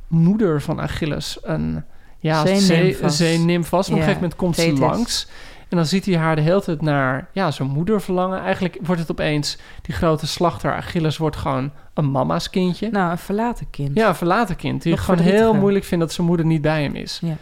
[0.07, 1.83] moeder van Achilles een
[2.25, 3.17] ja, Zeenimf zee- was.
[3.17, 3.88] zeenimf was.
[3.89, 5.27] Maar op een gegeven moment komt ze langs.
[5.69, 8.39] En dan ziet hij haar de hele tijd naar ja, zijn moeder verlangen.
[8.41, 12.89] Eigenlijk wordt het opeens die grote slachter Achilles wordt gewoon een mama's kindje.
[12.91, 13.95] Nou, een verlaten kind.
[13.97, 14.81] Ja, een verlaten kind.
[14.83, 17.21] Die Nog gewoon heel moeilijk vindt dat zijn moeder niet bij hem is.
[17.23, 17.35] Ja.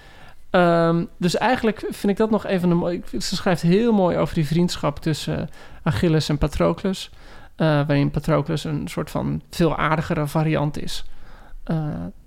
[0.50, 3.02] Ehm, dus eigenlijk vind ik dat nog even een mooi...
[3.20, 5.50] Ze schrijft heel mooi over die vriendschap tussen
[5.84, 7.10] Achilles en Patroclus.
[7.56, 11.04] eh, waarin Patroclus een soort van veel aardigere variant is
[11.64, 11.78] eh,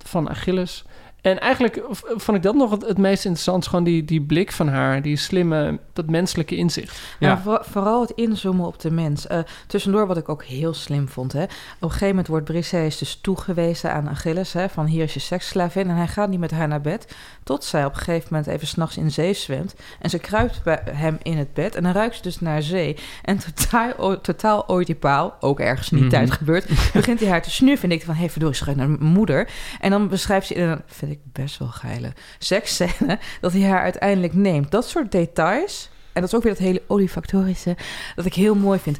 [0.05, 0.85] van Achilles.
[1.21, 1.83] En eigenlijk
[2.17, 3.67] vond ik dat nog het, het meest interessant.
[3.67, 7.01] Gewoon die, die blik van haar, die slimme, dat menselijke inzicht.
[7.19, 7.29] Ja.
[7.29, 9.27] Nou, voor- vooral het inzoomen op de mens.
[9.27, 11.33] Eh, tussendoor wat ik ook heel slim vond.
[11.33, 11.43] Hè.
[11.43, 11.51] Op
[11.81, 14.53] een gegeven moment wordt Briseis dus toegewezen aan Achilles.
[14.53, 15.89] Hè, van hier is je seksslavin.
[15.91, 17.15] En hij gaat niet met haar naar bed.
[17.43, 19.75] Tot zij op een gegeven moment even s'nachts in zee zwemt.
[20.01, 21.75] En ze kruipt bij hem in het bed.
[21.75, 22.97] En dan ruikt ze dus naar zee.
[23.23, 26.15] En totaal, totaal oedipaal, ook ergens in die Mhm.
[26.15, 26.67] tijd gebeurd...
[26.93, 27.91] begint hij haar te snuffen.
[27.91, 29.49] En ik van, hé, hey, verdorie, ze ruikt naar mijn moeder.
[29.81, 33.19] En dan beschrijft ze in een, vind ik best wel geile seksscène...
[33.41, 34.71] dat hij haar uiteindelijk neemt.
[34.71, 35.91] Dat soort details...
[36.13, 37.77] En dat is ook weer dat hele olifactorische,
[38.15, 38.97] dat ik heel mooi vind.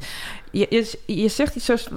[0.51, 1.87] Je, je, je zegt iets zoals,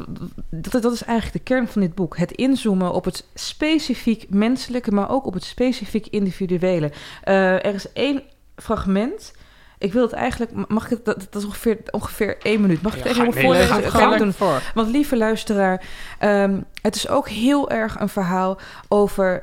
[0.50, 2.16] dat, dat is eigenlijk de kern van dit boek.
[2.16, 6.92] Het inzoomen op het specifiek menselijke, maar ook op het specifiek individuele.
[7.22, 8.22] Eh, er is één
[8.56, 9.32] fragment...
[9.78, 10.68] Ik wil het eigenlijk...
[10.68, 11.04] Mag ik het...
[11.04, 12.82] Dat, dat is ongeveer, ongeveer één minuut.
[12.82, 13.68] Mag ik het Ja, even nee, voorlezen?
[13.68, 14.32] ga- Ga ga ik doen.
[14.32, 14.62] voor.
[14.74, 15.84] Want lieve luisteraar,
[16.18, 19.42] ehm, het is ook heel erg een verhaal over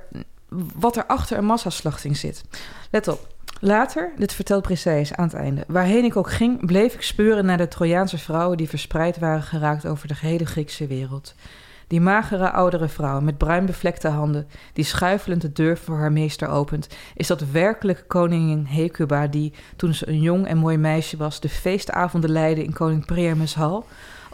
[0.76, 2.44] wat er achter een massaslachting zit.
[2.92, 3.36] Let op.
[3.60, 7.58] Later, dit vertelt Briseis aan het einde, waarheen ik ook ging, bleef ik speuren naar
[7.58, 11.36] de Trojaanse vrouwen die verspreid waren geraakt over de gehele Griekse wereld.
[11.88, 16.48] Die magere oudere vrouw met bruin bevlekte handen, die schuifelend de deur voor haar meester
[16.48, 21.40] opent, is dat werkelijk koningin Hecuba die, toen ze een jong en mooi meisje was,
[21.40, 23.86] de feestavonden leidde in koning Priamus hal?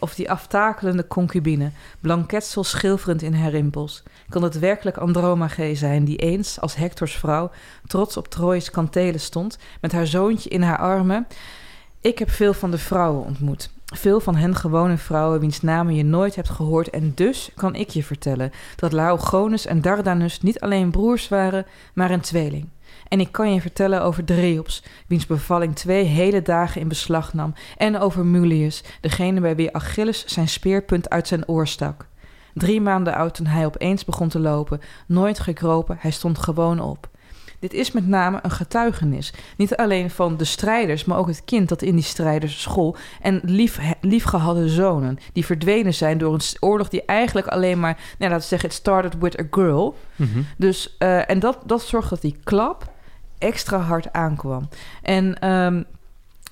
[0.03, 4.03] Of die aftakelende concubine, blanketsel schilferend in haar rimpels?
[4.29, 7.51] Kan het werkelijk Andromache zijn die eens, als Hectors vrouw,
[7.87, 11.27] trots op Trojes kantelen stond, met haar zoontje in haar armen?
[12.03, 13.69] Ik heb veel van de vrouwen ontmoet.
[13.85, 17.89] Veel van hen gewone vrouwen wiens namen je nooit hebt gehoord en dus kan ik
[17.89, 22.69] je vertellen dat Laogonus en Dardanus niet alleen broers waren, maar een tweeling.
[23.07, 27.53] En ik kan je vertellen over Dreops, wiens bevalling twee hele dagen in beslag nam,
[27.77, 32.07] en over Mulius, degene bij wie Achilles zijn speerpunt uit zijn oor stak.
[32.53, 37.09] Drie maanden oud toen hij opeens begon te lopen, nooit gekropen, hij stond gewoon op.
[37.63, 39.33] Dit is met name een getuigenis.
[39.57, 42.95] Niet alleen van de strijders, maar ook het kind dat in die strijders school.
[43.21, 45.19] En lief, liefgehadde zonen.
[45.33, 47.93] Die verdwenen zijn door een oorlog die eigenlijk alleen maar.
[47.93, 49.95] Nou, laten we zeggen, it started with a girl.
[50.15, 50.41] Mhm.
[50.57, 52.91] Dus, eh, en dat, dat zorgt dat die klap
[53.37, 54.69] extra hard aankwam.
[55.01, 55.83] En ehm,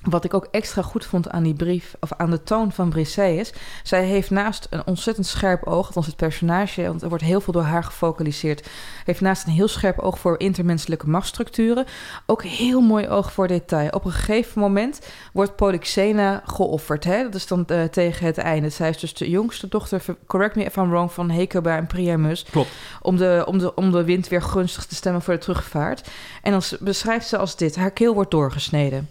[0.01, 3.53] wat ik ook extra goed vond aan die brief, of aan de toon van Briseis,
[3.83, 7.53] zij heeft naast een ontzettend scherp oog, althans het personage, want er wordt heel veel
[7.53, 8.69] door haar gefocaliseerd,
[9.05, 11.85] heeft naast een heel scherp oog voor intermenselijke machtsstructuren,
[12.25, 13.89] ook heel mooi oog voor detail.
[13.89, 14.99] Op een gegeven moment
[15.33, 17.03] wordt Polyxena geofferd.
[17.03, 17.23] Hè?
[17.23, 18.69] Dat is dan eh, tegen het einde.
[18.69, 22.45] Zij is dus de jongste dochter, correct me if I'm wrong, van Hekeba en Priamus.
[22.51, 22.69] Klopt.
[23.01, 26.09] Om de, om, de, om de wind weer gunstig te stemmen voor de terugvaart.
[26.41, 29.09] En dan beschrijft ze als dit: haar keel wordt doorgesneden.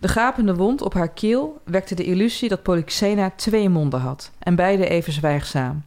[0.00, 4.30] De gapende wond op haar keel wekte de illusie dat Polyxena twee monden had.
[4.38, 5.84] En beide even zwijgzaam.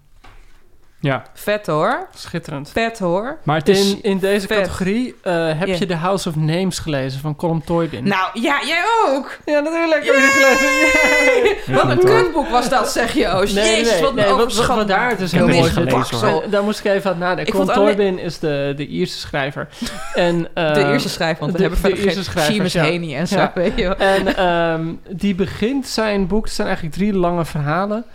[1.02, 2.08] Ja, Vet hoor.
[2.16, 2.70] Schitterend.
[2.72, 3.38] Vet hoor.
[3.44, 3.92] maar het is...
[3.92, 4.58] In, in deze vet.
[4.58, 8.04] categorie eh, heb je The House of Names gelezen van Colm Toybin.
[8.08, 9.38] Nou, ja, jij ook.
[9.46, 11.76] ja, natuurlijk heb ik die gelezen.
[11.76, 13.54] Wat een kutboek was dat, zeg je, Oost.
[13.56, 14.88] Nee, nee, Jezus, nee, wat een nee, wat, wat, wat overschat.
[14.88, 15.64] daar dus Ik heel mooi
[16.10, 16.22] zit.
[16.44, 17.54] En Daar moest ik even aan nadenken.
[17.54, 19.68] Colm vond alleen- Toybin is de, de Ierse schrijver.
[20.14, 22.74] En, eh, De eerste schrijver, want we de- hebben de verder eerste geen schrijvers, Seamus
[22.74, 22.84] ja.
[22.84, 23.52] Haney en zo, Ja.
[23.56, 23.96] weet je wel.
[23.96, 28.06] En ehm, die begint zijn boek, het zijn eigenlijk drie lange verhalen,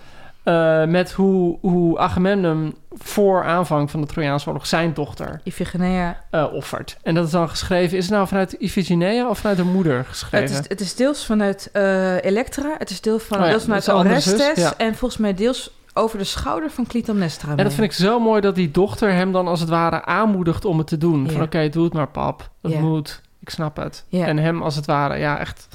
[0.44, 6.20] eh, met hoe, hoe Agamemnon voor aanvang van de Trojaanse oorlog zijn dochter Iphigenia.
[6.30, 6.96] eh, offert.
[7.02, 10.54] En dat is dan geschreven, is het nou vanuit Iphigenia of vanuit de moeder geschreven?
[10.56, 13.62] Het is, het is deels vanuit eh, Elektra, het is deels, van, Oh ja, deels
[13.62, 14.74] vanuit zus, Orestes ja.
[14.76, 17.50] en volgens mij deels over de schouder van Clytemnestra.
[17.50, 20.64] En dat vind ik zo mooi dat die dochter hem dan als het ware aanmoedigt
[20.64, 21.30] om het te doen.
[21.30, 24.04] Van oké, doe het maar pap, het moet, ik snap het.
[24.08, 24.26] Ja.
[24.26, 25.68] En hem als het ware, ja echt,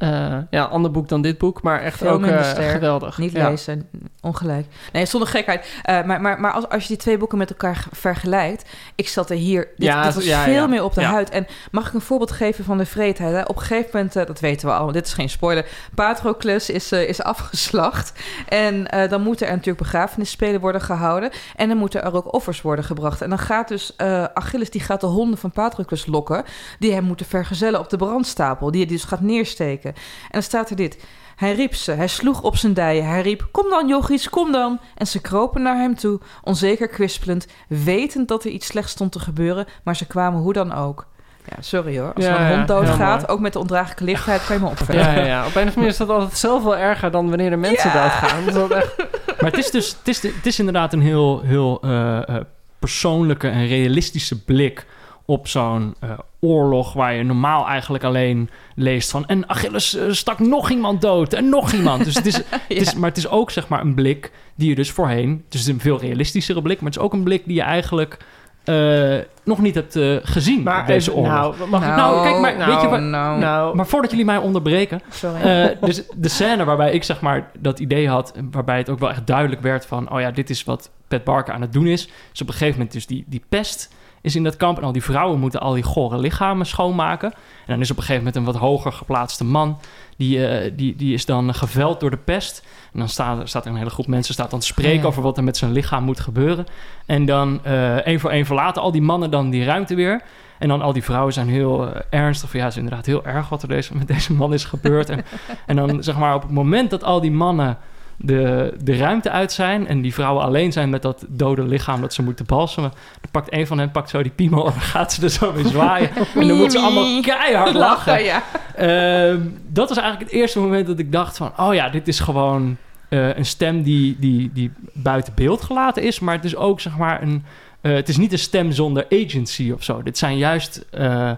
[0.00, 3.18] eh, ja, ander boek dan dit boek, maar echt Veel ook eh, geweldig.
[3.18, 3.48] Niet ja.
[3.48, 3.88] lezen,
[4.20, 4.66] ongelijk.
[4.92, 5.66] Nee, zonder gekheid.
[5.82, 8.68] Eh, maar maar, maar als, als je die twee boeken met elkaar ge- vergelijkt...
[8.94, 9.68] Ik zat er hier...
[9.76, 11.30] Dit, Ja, dit was ja, veel meer op de huid.
[11.30, 13.34] En mag ik een voorbeeld geven van de vreedheid?
[13.34, 13.42] Hè?
[13.42, 14.92] Op een gegeven moment, dat weten we allemaal...
[14.92, 15.66] Dit is geen spoiler.
[15.94, 18.12] Patroclus is, is afgeslacht.
[18.48, 21.30] En dan moeten er natuurlijk begrafenisspelen worden gehouden.
[21.56, 23.22] En dan moeten er ook offers worden gebracht.
[23.22, 23.94] En dan gaat dus
[24.34, 24.70] Achilles...
[24.70, 26.44] die gaat de honden van Patroclus lokken...
[26.78, 28.70] die hem moeten vergezellen op de brandstapel.
[28.70, 29.89] Die hij dus gaat neersteken.
[29.96, 31.04] En dan staat er dit...
[31.36, 33.08] Hij riep ze, hij sloeg op zijn dijen.
[33.08, 34.80] Hij riep, kom dan jochies, kom dan.
[34.94, 37.46] En ze kropen naar hem toe, onzeker kwispelend...
[37.68, 39.66] wetend dat er iets slechts stond te gebeuren...
[39.84, 41.06] maar ze kwamen hoe dan ook.
[41.44, 42.12] Ja, sorry hoor.
[42.14, 44.44] Als Ja, er een hond doodgaat, ook met de ondraaglijke lichtheid...
[44.46, 45.02] kan je me opvullen.
[45.02, 45.38] Ja, ja, ja.
[45.40, 47.90] Op een of andere manier is dat altijd zelf wel erger dan wanneer er mensen
[47.90, 48.02] Ja.
[48.02, 48.44] doodgaan.
[48.44, 48.96] Dat is wel echt...
[49.40, 52.36] Maar het is dus het is, het is inderdaad een heel, heel eh, eh,
[52.78, 54.86] persoonlijke en realistische blik
[55.30, 60.38] op zo'n eh, oorlog waar je normaal eigenlijk alleen leest van en Achilles eh, stak
[60.38, 62.04] nog iemand dood en nog iemand.
[62.04, 64.74] Dus het is, het is, maar het is ook zeg maar een blik die je
[64.74, 67.54] dus voorheen, het is een veel realistischere blik, maar het is ook een blik die
[67.54, 68.16] je eigenlijk
[68.64, 71.28] eh, nog niet hebt eh, gezien Maar op deze oorlog.
[71.58, 74.36] nou, mag ik- Nou, kijk, maar weet je wat- nou, nou, Maar voordat jullie mij
[74.36, 75.40] onderbreken, sorry.
[75.40, 79.10] eh, dus de scène waarbij ik zeg maar dat idee had, waarbij het ook wel
[79.10, 82.08] echt duidelijk werd van, oh ja, dit is wat Pat Barker aan het doen is.
[82.30, 83.90] Dus op een gegeven moment dus die, die pest
[84.20, 87.32] is in dat kamp en al die vrouwen moeten al die gore lichamen schoonmaken.
[87.32, 89.78] En dan is op een gegeven moment een wat hoger geplaatste man,
[90.16, 92.66] die, eh, die, die is dan geveld door de pest.
[92.92, 95.06] En dan staat, staat er een hele groep mensen staat dan te spreken Ja.
[95.06, 96.66] over wat er met zijn lichaam moet gebeuren.
[97.06, 100.22] En dan eh één voor één verlaten al die mannen dan die ruimte weer.
[100.58, 102.50] En dan al die vrouwen zijn heel eh, ernstig.
[102.50, 105.08] Van, ja, het is inderdaad heel erg wat er deze, met deze man is gebeurd.
[105.10, 105.24] en,
[105.66, 107.78] en dan zeg maar op het moment dat al die mannen
[108.22, 109.86] de, de ruimte uit zijn...
[109.86, 112.90] en die vrouwen alleen zijn met dat dode lichaam dat ze moeten balsemen...
[112.90, 115.66] dan pakt een van hen pakt zo die piemel en gaat ze er zo mee
[115.66, 116.10] zwaaien.
[116.34, 118.24] en dan moeten ze allemaal keihard lachen.
[118.24, 118.42] ja.
[118.76, 121.52] Ehm, dat was eigenlijk het eerste moment dat ik dacht van...
[121.56, 122.76] oh ja, dit is gewoon
[123.08, 126.20] eh, een stem die, die, die buiten beeld gelaten is...
[126.20, 127.44] maar het is ook zeg maar een...
[127.80, 130.02] eh, het is niet een stem zonder agency of zo.
[130.02, 131.36] Dit zijn juist eh, eh,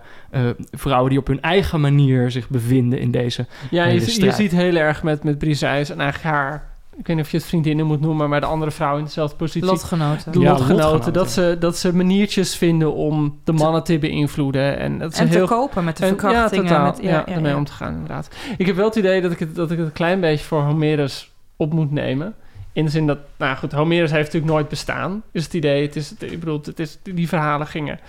[0.71, 3.47] vrouwen die op hun eigen manier zich bevinden in deze...
[3.71, 6.71] ja, je, ziet heel erg met, met Briseis en eigenlijk haar...
[6.99, 9.37] Ik weet niet of je het vriendinnen moet noemen, maar de andere vrouw in dezelfde
[9.37, 9.65] positie.
[9.69, 10.33] Lotgenoten.
[10.33, 11.13] de Ja, lotgenoten, lotgenoten.
[11.13, 14.79] dat ze, dat ze maniertjes vinden om de mannen te beïnvloeden.
[14.79, 16.65] En dat ze En te heel kopen met de En- verkrachtingen.
[16.65, 16.85] Ja, totaal.
[16.87, 17.57] met, ja, ja, daarmee ja.
[17.59, 18.29] om te gaan, inderdaad.
[18.57, 20.63] Ik heb wel het idee dat ik het, dat ik het een klein beetje voor
[20.63, 22.35] Homerus op moet nemen.
[22.73, 25.23] In de zin dat, nou goed, Homerus heeft natuurlijk nooit bestaan.
[25.33, 28.01] Is het idee, het is, het, ik bedoel, het is, die verhalen gingen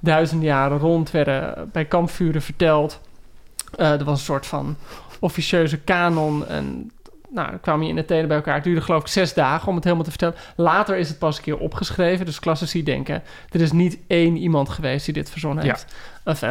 [0.00, 3.00] duizenden jaren rond, werden bij kampvuren verteld.
[3.76, 4.76] Eh, er was een soort van
[5.20, 6.90] officieuze kanon en
[7.30, 8.54] nou, dan kwam je in de tenen bij elkaar.
[8.54, 10.34] Het duurde geloof ik zes dagen om het helemaal te vertellen.
[10.56, 12.26] Later is het pas een keer opgeschreven.
[12.26, 15.70] Dus klassici denken, er is niet één iemand geweest die dit verzonnen Ja.
[15.70, 15.94] heeft.
[16.24, 16.48] Enfin,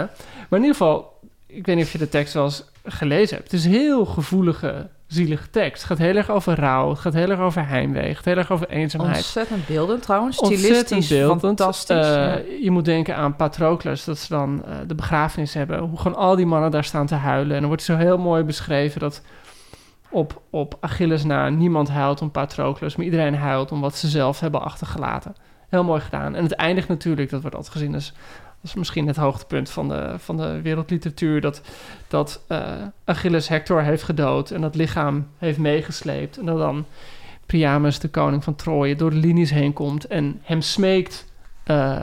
[0.50, 3.52] maar in ieder geval, ik weet niet of je de tekst wel eens gelezen hebt.
[3.52, 5.82] Het is een heel gevoelige, zielige tekst.
[5.82, 6.90] Het gaat heel erg over rouw.
[6.90, 8.08] Het gaat heel erg over heimwee.
[8.08, 9.16] Het gaat heel erg over eenzaamheid.
[9.16, 10.38] Ontzettend beeldend trouwens.
[10.40, 11.42] Ontzettend Stilistisch beeldend.
[11.42, 11.96] fantastisch.
[11.98, 12.40] Eh, ja.
[12.62, 15.80] Je moet denken aan Patroclus, dat ze dan eh, de begrafenis hebben.
[15.80, 17.54] Hoe gewoon al die mannen daar staan te huilen.
[17.54, 19.22] En dan wordt zo heel mooi beschreven dat
[20.10, 24.40] op, op Achilles na niemand huilt om Patroclus, maar iedereen huilt om wat ze zelf
[24.40, 25.36] hebben achtergelaten.
[25.70, 26.36] Heel mooi gedaan.
[26.36, 28.14] En het eindigt natuurlijk, dat wordt altijd gezien als,
[28.62, 31.62] als misschien het hoogtepunt van de, van de wereldliteratuur, dat,
[32.08, 32.62] dat eh,
[33.06, 36.38] Achilles Hector heeft gedood en dat lichaam heeft meegesleept.
[36.38, 36.86] En dat dan
[37.46, 41.26] Priamus, de koning van Troje, door de linies heen komt en hem smeekt
[41.64, 42.02] eh,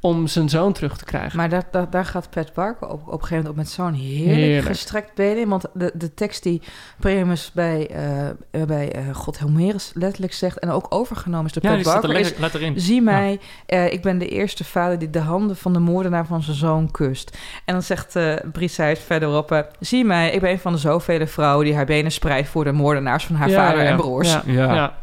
[0.00, 1.36] om zijn zoon terug te krijgen.
[1.36, 3.92] Maar daar, daar, daar gaat Pat Barker op, op een gegeven moment ook met zo'n
[3.92, 4.66] heerlijk, Heerlijk.
[4.66, 5.48] gestrekt been in.
[5.48, 6.62] Want de, de tekst die
[6.98, 8.34] Priamus bij, eh, eh,
[8.66, 10.58] bij eh, God Homerus letterlijk zegt...
[10.58, 12.00] en ook overgenomen is door Ja, Pat er
[12.40, 12.76] Barker...
[12.76, 12.84] is.
[12.84, 16.42] Zie mij, eh, ik ben de eerste vader die de handen van de moordenaar van
[16.42, 17.38] zijn zoon kust.
[17.64, 21.26] En dan zegt eh Briseis verderop, eh, zie mij, ik ben een van de zoveel
[21.26, 24.32] vrouwen die haar benen spreidt voor de moordenaars van haar Ja, vader ja, en broers.
[24.32, 24.74] Ja, Ja.
[24.74, 24.98] ja.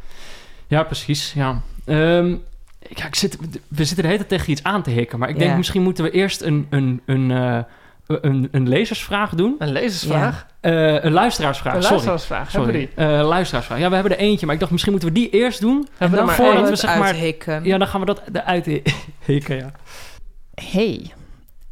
[0.68, 1.34] Ja, precies.
[1.34, 1.62] Ja.
[1.86, 2.36] Ehm,
[2.90, 5.20] ja, ik zit, we zitten de hele tijd tegen iets aan te hikken.
[5.20, 5.58] Maar ik denk Ja.
[5.58, 7.60] misschien moeten we eerst een, een, een, eh,
[8.08, 9.56] een, een lezersvraag doen.
[9.60, 10.46] Een lezersvraag.
[10.60, 11.96] Eh, een luisteraarsvraag, Een sorry.
[11.96, 12.52] luisteraarsvraag.
[12.52, 12.90] Hebben we Sorry.
[12.96, 13.18] die?
[13.20, 13.80] Eh, luisteraarsvraag.
[13.80, 15.78] Ja, we hebben er eentje, maar ik dacht misschien moeten we die eerst doen.
[15.82, 16.66] En Hebben dan voordat één?
[16.70, 17.64] we zeg maar- uithikken.
[17.64, 18.66] Ja, dan gaan we dat eruit
[19.26, 19.72] hikken, ja.
[20.54, 21.12] Hey,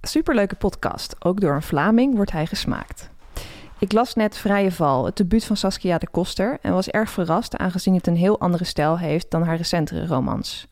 [0.02, 1.16] superleuke podcast.
[1.20, 3.10] Ook door een Vlaming wordt hij gesmaakt.
[3.80, 7.58] Ik las net Vrije Val, het debuut van Saskia de Koster, en was erg verrast
[7.58, 10.68] aangezien het een heel andere stijl heeft dan haar recentere romans.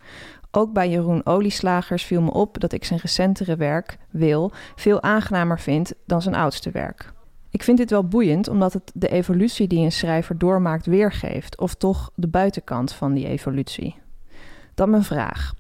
[0.52, 5.60] Ook bij Jeroen Olieslagers viel me op dat ik zijn recentere werk, Wil, veel aangenamer
[5.60, 7.14] vind dan zijn oudste werk.
[7.50, 11.74] Ik vind dit wel boeiend omdat het de evolutie die een schrijver doormaakt weergeeft, of
[11.74, 13.96] toch de buitenkant van die evolutie.
[14.74, 15.54] Dan mijn vraag.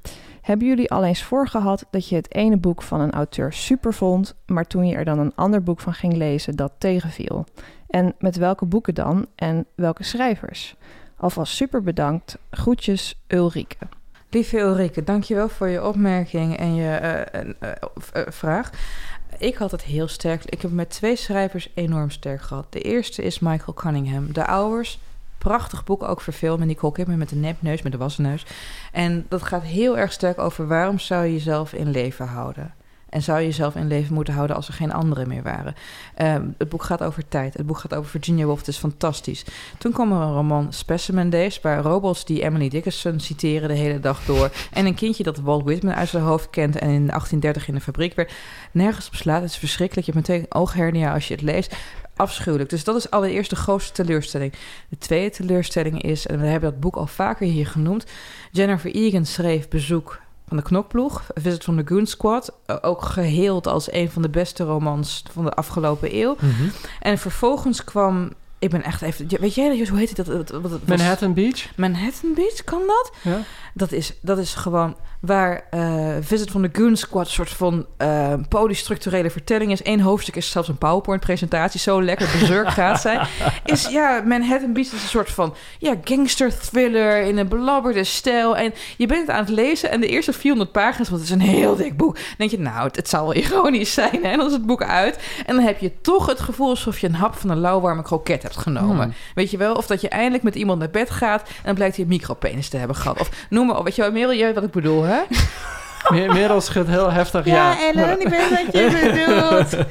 [0.44, 4.36] Hebben jullie al eens voorgehad dat je het ene boek van een auteur super vond,
[4.46, 7.46] maar toen je er dan een ander boek van ging lezen dat tegenviel?
[7.88, 10.76] En met welke boeken dan en welke schrijvers?
[11.18, 12.38] Alvast super bedankt.
[12.52, 13.76] Groetjes, Ulrike.
[14.30, 17.50] Lieve Ulrike, dankjewel voor je opmerking en je eh, eh,
[18.14, 18.70] eh, vraag.
[19.38, 20.46] Ik had het heel sterk.
[20.46, 22.66] Ik heb met twee schrijvers enorm sterk gehad.
[22.70, 24.34] De eerste is Michael Cunningham.
[24.34, 25.00] De Hours.
[25.44, 28.46] Prachtig boek, ook verfilmd met Nicole Kidman met de nepneus, met de wassenneus.
[28.92, 32.74] En dat gaat heel erg sterk over waarom zou je jezelf in leven houden.
[33.10, 35.76] En zou je jezelf in leven moeten houden als er geen anderen meer waren.
[36.16, 37.54] Ehm, het boek gaat over tijd.
[37.54, 38.60] Het boek gaat over Virginia Woolf.
[38.60, 39.46] Het is fantastisch.
[39.78, 41.62] Toen kwam er een roman Specimen Days...
[41.62, 44.52] waar robots die Emily Dickinson citeren de hele dag door...
[44.72, 46.76] en een kindje dat Walt Whitman uit zijn hoofd kent...
[46.76, 48.34] en in 1830 in de fabriek werd.
[48.72, 49.42] Nergens op slaat.
[49.42, 50.08] Het is verschrikkelijk.
[50.08, 51.76] Je hebt meteen ooghernia als je het leest.
[52.24, 52.70] Afschuwelijk.
[52.70, 54.54] Dus dat is allereerst de grootste teleurstelling.
[54.90, 56.28] De tweede teleurstelling is...
[56.28, 58.06] en we hebben dat boek al vaker hier genoemd...
[58.52, 62.54] Jennifer Egan schreef Bezoek van de Knokploeg, Visit from the Goon Squad.
[62.66, 66.36] eh, ook geheeld als een van de beste romans van de afgelopen eeuw.
[67.00, 68.32] En vervolgens kwam...
[68.60, 69.28] Ik ben echt even...
[69.40, 69.88] Weet jij dat?
[69.88, 70.26] Hoe heet het?
[70.26, 71.66] Dat, wat- Manhattan Beach.
[71.76, 73.12] Manhattan Beach, kan dat?
[73.22, 73.40] Ja.
[73.74, 77.26] Dat is, dat is gewoon waar eh, Visit from the Goon Squad...
[77.26, 79.86] een soort van eh, polystructurele vertelling is.
[79.86, 81.80] Eén hoofdstuk is zelfs een PowerPoint-presentatie.
[81.80, 83.28] Zo lekker bezurk gaat zijn.
[83.66, 85.56] Is, ja, Manhattan Beach is een soort van...
[85.80, 88.58] Ja, gangster-thriller in een belabberde stijl.
[88.58, 91.10] En je bent het aan het lezen en de eerste 400 pagina's...
[91.10, 92.16] want het is een heel dik boek...
[92.16, 94.20] dan denk je, nou, het, het zal wel ironisch zijn.
[94.24, 94.30] hè?
[94.30, 95.20] En dan is het boek uit.
[95.46, 98.44] En dan heb je toch het gevoel alsof je een hap van een lauwwarme kroket
[98.44, 99.04] hebt genomen.
[99.04, 99.14] Hmm.
[99.36, 99.74] Weet je wel?
[99.74, 101.42] Of dat je eindelijk met iemand naar bed gaat...
[101.42, 103.20] en dan blijkt hij een micropenis te hebben gehad.
[103.20, 103.84] Of noem maar op.
[103.84, 105.20] Weet je wel, Merel, jij weet wat ik bedoel, hè?
[106.10, 107.76] Mer- Merel schudt heel heftig ja.
[107.80, 109.86] Ellen, ik weet wat je bedoelt.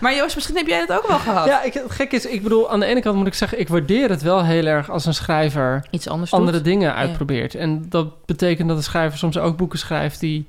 [0.00, 1.46] Maar Joost, misschien heb jij dat ook wel gehad.
[1.46, 3.68] Ja, ik, het gek is, ik bedoel, aan de ene kant moet ik zeggen, ik
[3.68, 6.64] waardeer het wel heel erg als een schrijver Iets anders andere doet.
[6.64, 7.54] dingen uitprobeert.
[7.54, 10.46] En dat betekent dat een schrijver soms ook boeken schrijft die,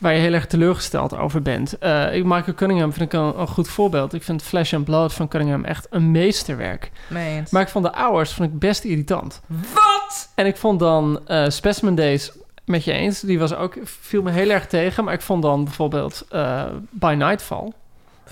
[0.00, 1.78] waar je heel erg teleurgesteld over bent.
[1.78, 4.14] Eh, ik, Michael Cunningham vind ik een, een goed voorbeeld.
[4.14, 6.90] Ik vind Flesh and Blood van Cunningham echt een meesterwerk.
[7.06, 7.50] Mee eens.
[7.50, 9.40] Maar ik vond de Hours vond ik best irritant.
[9.46, 10.32] Wat?
[10.34, 12.32] En ik vond dan eh Specimen Days
[12.64, 13.20] met je eens.
[13.20, 15.04] Die was ook, viel me heel erg tegen.
[15.04, 17.72] Maar ik vond dan bijvoorbeeld eh By Nightfall.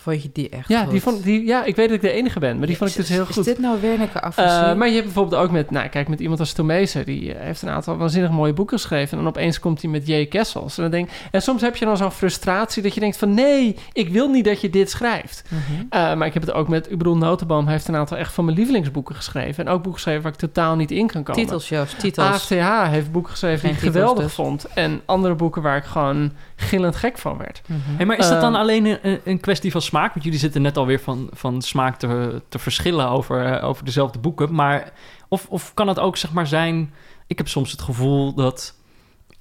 [0.08, 0.90] Vond je die echt Ja, goed?
[0.90, 2.58] die vond, die, ja, ik weet dat ik de enige ben.
[2.58, 3.36] Maar die vond ik dus heel goed.
[3.36, 4.78] Is dit nou Wernicke Eh, afgezien?
[4.78, 7.62] maar je hebt bijvoorbeeld ook met, nou kijk, met iemand als Tomezen, die eh, heeft
[7.62, 9.10] een aantal waanzinnig mooie boeken geschreven.
[9.18, 10.26] En dan opeens komt hij met J.
[10.26, 10.76] Kessels.
[10.76, 13.76] En, dan denk, en soms heb je dan zo'n frustratie dat je denkt van nee,
[13.92, 15.42] ik wil niet dat je dit schrijft.
[15.48, 15.62] Mhm.
[15.90, 18.44] Eh, maar ik heb het ook met, ik bedoel, Notenboom heeft een aantal echt van
[18.44, 19.66] mijn lievelingsboeken geschreven.
[19.66, 21.42] En ook boeken geschreven waar ik totaal niet in kan komen.
[21.42, 22.26] Titels, Joost, titels.
[22.26, 24.32] AFTH heeft boeken geschreven Geen die ik geweldig dus.
[24.34, 24.66] vond.
[24.74, 27.60] En andere boeken waar ik gewoon gillend gek van werd.
[27.66, 27.78] Mhm.
[27.96, 29.97] Hey, maar is dat dan alleen een, een kwestie van smaak?
[30.00, 34.18] Want jullie zitten net alweer van, van smaak te, te verschillen over, eh, over dezelfde
[34.18, 34.54] boeken.
[34.54, 34.92] Maar
[35.28, 36.92] Of, of kan het ook zeg maar zijn...
[37.26, 38.74] Ik heb soms het gevoel dat...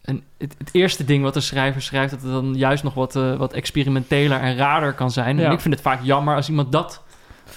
[0.01, 2.11] Een, het, het eerste ding wat een schrijver schrijft...
[2.11, 5.37] dat het dan juist nog wat, eh, wat experimenteler en raarder kan zijn.
[5.37, 5.45] Ja.
[5.45, 7.03] En ik vind het vaak jammer als iemand dat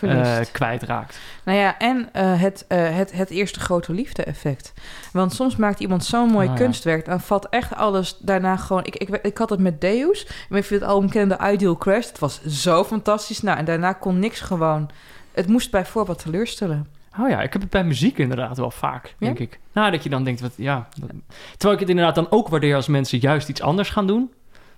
[0.01, 1.19] Eh kwijtraakt.
[1.45, 4.73] Nou ja, en eh, het, eh, het, het eerste grote liefde-effect.
[5.13, 6.55] Want soms maakt iemand zo'n mooi ja.
[6.55, 7.05] kunstwerk...
[7.05, 8.85] dan valt echt alles daarna gewoon...
[8.85, 10.27] Ik, ik, ik had het met Deus.
[10.51, 12.07] Ik je het album kende, The Ideal Crash.
[12.07, 13.41] Het was zo fantastisch.
[13.43, 14.91] Nou, en daarna kon niks gewoon...
[15.33, 16.87] Het moest bijvoorbeeld teleurstellen.
[17.19, 19.15] Oh ja, ik heb het bij muziek inderdaad wel vaak, Ja?
[19.19, 19.59] denk ik.
[19.73, 20.89] Nou, dat je dan denkt, wat, ja...
[21.01, 21.11] dat-
[21.51, 24.31] terwijl ik het inderdaad dan ook waardeer als mensen juist iets anders gaan doen.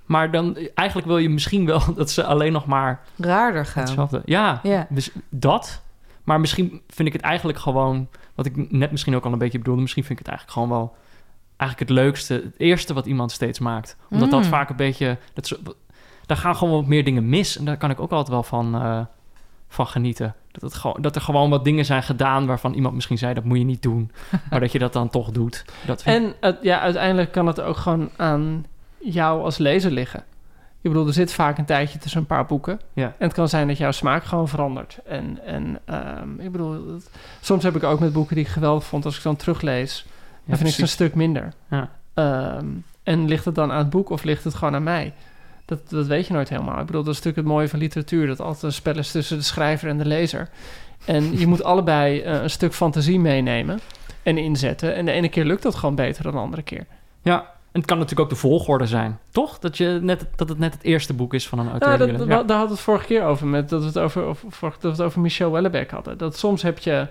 [0.07, 3.83] Maar dan, eigenlijk wil je misschien wel dat ze alleen nog maar Raarder gaan.
[3.85, 4.23] hetzelfde...
[4.25, 4.87] Ja, Ja.
[4.91, 5.83] dus dat.
[6.25, 8.09] Maar misschien vind ik het eigenlijk gewoon...
[8.35, 9.81] Wat ik net misschien ook al een beetje bedoelde...
[9.81, 10.97] Misschien vind ik het eigenlijk gewoon wel...
[11.57, 13.97] Eigenlijk het leukste, het eerste wat iemand steeds maakt.
[14.11, 14.49] Omdat dat Mm.
[14.49, 15.19] vaak een beetje...
[15.33, 15.57] Dat zo,
[16.27, 17.59] daar gaan gewoon wat meer dingen mis.
[17.59, 19.01] En daar kan ik ook altijd wel van, eh,
[19.69, 20.35] van genieten.
[20.53, 22.47] Dat, het gewoon, dat er gewoon wat dingen zijn gedaan...
[22.47, 24.11] waarvan iemand misschien zei, dat moet je niet doen.
[24.51, 25.65] maar dat je dat dan toch doet.
[25.87, 28.65] Dat vind ik- En ja, uiteindelijk kan het ook gewoon aan
[29.05, 30.25] jou als lezer liggen.
[30.81, 32.81] Ik bedoel, er zit vaak een tijdje tussen een paar boeken.
[32.93, 33.05] Ja.
[33.05, 34.99] En het kan zijn dat jouw smaak gewoon verandert.
[35.05, 37.11] En, en ehm, ik bedoel, dat-
[37.41, 39.05] soms heb ik ook met boeken die ik geweldig vond...
[39.05, 40.07] als ik dan teruglees,
[40.45, 41.53] dan vind ik ze een stuk minder.
[41.71, 41.91] Ja.
[42.15, 42.67] Ehm,
[43.03, 45.13] en ligt het dan aan het boek of ligt het gewoon aan mij?
[45.65, 46.81] Dat, dat weet je nooit helemaal.
[46.81, 48.27] Ik bedoel, dat is natuurlijk het mooie van literatuur...
[48.27, 50.49] dat altijd een spel is tussen de schrijver en de lezer.
[51.05, 53.81] En je moet allebei eh, een stuk fantasie meenemen
[54.23, 54.95] en inzetten.
[54.95, 56.87] En de ene keer lukt dat gewoon beter dan de andere keer.
[57.23, 59.19] Ja, en het kan natuurlijk ook de volgorde zijn.
[59.31, 59.59] Toch?
[59.59, 61.91] Dat, je net, dat het net het eerste boek is van een auteur.
[61.91, 64.23] Ja, die dat, Daar hadden we het vorige keer over, met, dat, we het over,
[64.61, 66.19] dat we het over Michel Wellebeck hadden.
[66.19, 67.07] Dat soms heb je...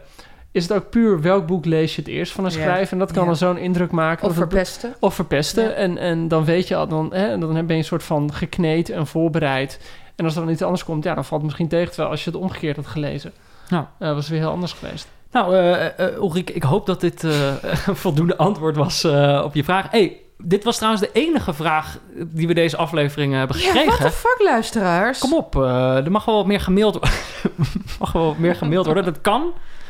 [0.52, 2.58] Is het ook puur welk boek lees je het eerst van een Ja.
[2.58, 2.94] schrijver?
[2.94, 3.28] En dat kan Ja.
[3.28, 4.24] dan zo'n indruk maken.
[4.24, 4.94] Of het- verpesten.
[5.00, 5.64] of verpesten.
[5.64, 5.70] Ja.
[5.70, 8.34] En, en dan weet je al, dan, hè, en dan ben je een soort van
[8.34, 9.80] gekneed en voorbereid.
[10.16, 11.88] En als er dan iets anders komt, ja, dan valt het misschien tegen.
[11.88, 13.32] Terwijl als je het omgekeerd had gelezen,
[13.68, 13.92] Ja.
[13.98, 15.08] eh, was het weer heel anders geweest.
[15.32, 15.56] Nou,
[16.16, 17.32] Ulrike, ik hoop dat dit eh,
[17.88, 19.92] een voldoende antwoord was eh, op je vraag.
[19.92, 23.88] hey, dit was trouwens de enige vraag die we deze aflevering eh, hebben Ja, gekregen.
[23.88, 25.20] what the fuck, luisteraars?
[25.20, 27.20] Kom op, eh, er mag wel wat meer gemaild worden.
[28.00, 29.04] mag wel wat meer gemaild worden.
[29.04, 29.42] Dat kan,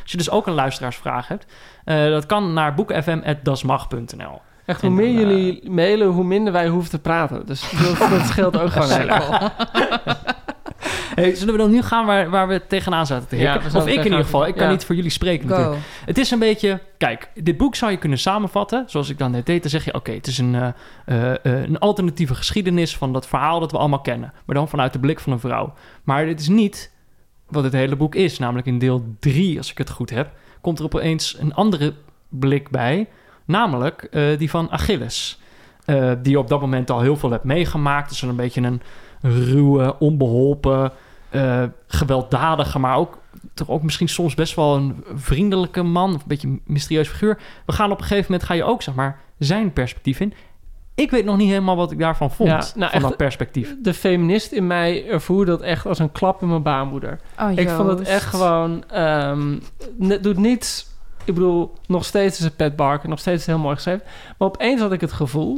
[0.01, 1.45] als je dus ook een luisteraarsvraag hebt.
[1.85, 4.41] Eh, dat kan naar boekenfm.dasmag.nl.
[4.65, 7.45] Echt, En hoe meer dan, jullie mailen, hoe minder wij hoeven te praten.
[7.45, 9.51] Dus dat, dat scheelt ook gewoon erg.
[11.15, 13.97] Hey, zullen we dan nu gaan waar, waar we tegenaan zaten te Ja, of ik
[13.97, 14.47] in ieder geval.
[14.47, 15.81] Ik kan niet voor jullie spreken natuurlijk.
[16.05, 16.79] Het is een beetje...
[16.97, 18.83] Kijk, dit boek zou je kunnen samenvatten...
[18.87, 19.61] zoals ik dan net deed.
[19.61, 20.67] Dan zeg je, oké, het is een, eh,
[21.05, 22.97] eh, eh, een alternatieve geschiedenis...
[22.97, 24.33] van dat verhaal dat we allemaal kennen.
[24.45, 25.73] Maar dan vanuit de blik van een vrouw.
[26.03, 26.91] Maar dit is niet
[27.47, 28.39] wat het hele boek is.
[28.39, 30.31] Namelijk in deel 3, als ik het goed heb...
[30.61, 31.93] komt er opeens een andere
[32.29, 33.07] blik bij.
[33.45, 35.39] Namelijk eh, die van Achilles.
[35.85, 38.09] Eh, die op dat moment al heel veel hebt meegemaakt.
[38.09, 38.81] Dus een beetje een
[39.21, 40.91] ruwe, onbeholpen...
[41.29, 43.19] eh, gewelddadige, maar ook
[43.53, 47.39] toch ook misschien soms best wel een vriendelijke man, of een beetje een mysterieus figuur.
[47.65, 50.33] We gaan op een gegeven moment ga je ook zeg maar zijn perspectief in.
[50.95, 53.75] Ik weet nog niet helemaal wat ik daarvan vond, Ja, nou, van echt- dat perspectief.
[53.81, 57.19] De feminist in mij ervoer dat echt als een klap in mijn baarmoeder.
[57.39, 58.83] Oh, Ik vond het echt gewoon...
[58.89, 59.57] ehm
[59.99, 60.89] het doet niets...
[61.25, 64.03] Ik bedoel, nog steeds is het Pat Barker, nog steeds is het heel mooi geschreven.
[64.37, 65.53] Maar opeens had ik het gevoel...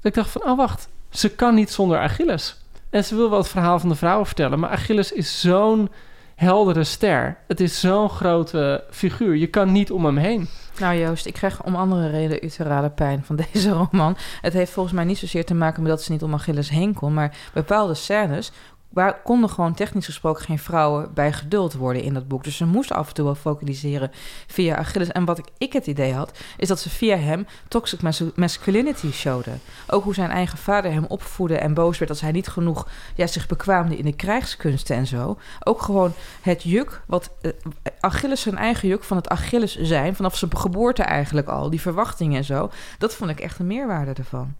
[0.00, 2.56] dat ik dacht van, oh wacht, ze kan niet zonder Achilles.
[2.90, 4.58] En ze wil wel het verhaal van de vrouwen vertellen...
[4.58, 5.90] maar Achilles is zo'n
[6.34, 7.36] heldere ster.
[7.48, 9.36] Het is zo'n grote figuur.
[9.36, 10.48] Je kan niet om hem heen.
[10.78, 14.16] Nou Joost, ik krijg om andere reden uterale pijn van deze roman.
[14.40, 16.94] Het heeft volgens mij niet zozeer te maken met dat ze niet om Achilles heen
[16.94, 17.14] kon...
[17.14, 18.52] maar bepaalde scènes
[18.92, 22.44] waar konden gewoon technisch gesproken geen vrouwen bij geduld worden in dat boek.
[22.44, 24.10] Dus ze moesten af en toe wel focaliseren
[24.46, 25.08] via Achilles.
[25.08, 29.12] En wat ik, ik het idee had, is dat ze via hem toxic mas- masculinity
[29.12, 29.50] showde.
[29.86, 33.26] Ook hoe zijn eigen vader hem opvoedde en boos werd als hij niet genoeg ja,
[33.26, 35.38] zich bekwaamde in de krijgskunsten en zo.
[35.64, 37.52] Ook gewoon het juk, wat eh,
[38.00, 42.36] Achilles zijn eigen juk van het Achilles zijn, vanaf zijn geboorte eigenlijk al, die verwachtingen
[42.36, 42.70] en zo.
[42.98, 44.54] Dat vond ik echt een meerwaarde ervan.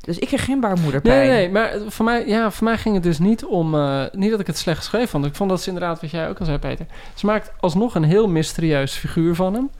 [0.00, 1.18] Dus ik kreeg geen baarmoederpijn.
[1.18, 3.74] Nee, nee, maar voor mij, ja, voor mij ging het dus niet om...
[3.74, 5.24] eh, niet dat ik het slecht geschreven vond.
[5.26, 6.86] Ik vond dat ze inderdaad, wat jij ook al zei, Peter...
[7.14, 9.70] Ze maakt alsnog een heel mysterieus figuur van hem.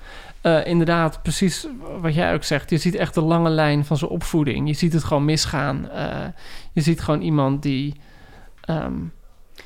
[0.41, 1.67] Eh, inderdaad, precies
[2.01, 2.71] wat jij ook zegt.
[2.71, 4.69] Je ziet echt de lange lijn van zijn opvoeding.
[4.69, 5.91] Je ziet het gewoon misgaan.
[5.91, 6.09] Eh,
[6.73, 7.95] je ziet gewoon iemand die...
[8.61, 9.09] ehm, Nou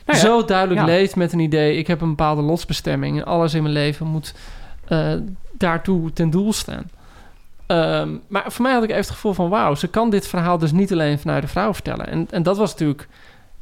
[0.07, 0.87] ja, zo duidelijk ja.
[0.87, 1.77] leeft met een idee...
[1.77, 3.17] ik heb een bepaalde lotsbestemming...
[3.19, 4.35] en alles in mijn leven moet
[5.53, 6.91] daartoe ten doel staan.
[7.73, 9.49] Ehm, maar voor mij had ik even het gevoel van...
[9.49, 12.07] wauw, ze kan dit verhaal dus niet alleen vanuit de vrouw vertellen.
[12.07, 13.09] En, en dat was natuurlijk...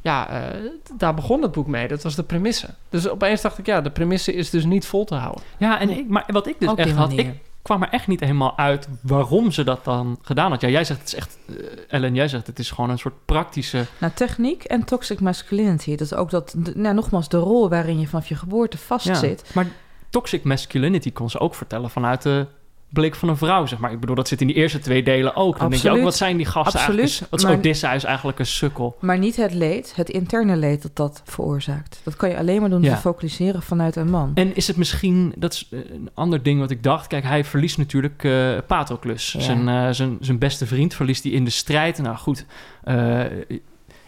[0.01, 0.59] ja, eh,
[0.97, 1.87] daar begon het boek mee.
[1.87, 2.67] Dat was de premisse.
[2.89, 3.65] Dus opeens dacht ik...
[3.65, 5.43] ja, de premisse is dus niet vol te houden.
[5.57, 8.57] Ja, en ik, maar wat ik dus echt had, ik kwam er echt niet helemaal
[8.57, 10.61] uit waarom ze dat dan gedaan had.
[10.61, 11.55] Ja, jij zegt het is echt, eh,
[11.87, 13.85] Ellen, jij zegt het is gewoon een soort praktische.
[13.97, 15.89] Nou, techniek en toxic masculinity.
[15.91, 19.51] Dat is ook dat, nou, nogmaals, de rol waarin je vanaf je geboorte Ja, vastzit.
[19.53, 19.67] maar
[20.09, 22.47] toxic masculinity kon ze ook vertellen vanuit de
[22.93, 23.91] blik van een vrouw, zeg maar.
[23.91, 25.59] Ik bedoel, dat zit in die eerste twee delen ook.
[25.59, 26.03] Dan denk je ook, Absoluut.
[26.03, 27.31] wat zijn die gasten Absoluut, eigenlijk?
[27.31, 28.97] Wat is Odysseus eigenlijk een sukkel?
[28.99, 32.01] Maar niet het leed, het interne leed dat dat veroorzaakt.
[32.03, 32.87] Dat kan je alleen maar doen Ja.
[32.87, 34.31] door te focaliseren vanuit een man.
[34.33, 37.07] En is het misschien, dat is eh, een ander ding wat ik dacht.
[37.07, 39.31] Kijk, hij verliest natuurlijk eh Patroclus.
[39.31, 39.39] Ja.
[39.39, 41.97] Zijn, eh, zijn, zijn beste vriend verliest hij in de strijd.
[41.97, 42.45] Nou goed,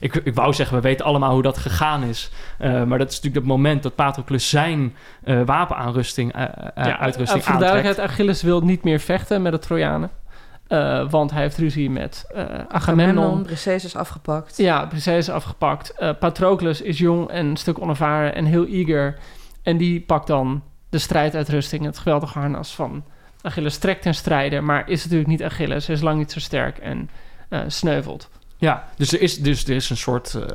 [0.03, 2.31] ik, ik wou zeggen, we weten allemaal hoe dat gegaan is.
[2.57, 6.41] Eh, maar dat is natuurlijk het moment dat Patroclus zijn eh, wapenaanrusting, eh,
[6.75, 7.59] Ja, uitrusting voor de aantrekt.
[7.59, 10.09] duidelijkheid, Achilles wil niet meer vechten met de Trojanen.
[10.67, 13.43] Eh, want hij heeft ruzie met eh Agamemnon.
[13.43, 14.57] Briseis is afgepakt.
[14.57, 15.91] Ja, precies is afgepakt.
[15.91, 19.17] Eh, Patroclus is jong en een stuk onervaren en heel eager.
[19.63, 23.03] En die pakt dan de strijduitrusting, het geweldige harnas van
[23.41, 23.77] Achilles.
[23.77, 25.87] Trekt ten strijde, maar is natuurlijk niet Achilles.
[25.87, 27.09] Hij is lang niet zo sterk en
[27.49, 28.29] eh, sneuvelt.
[28.63, 30.45] Ja, dus er is, dus er is een soort, eh,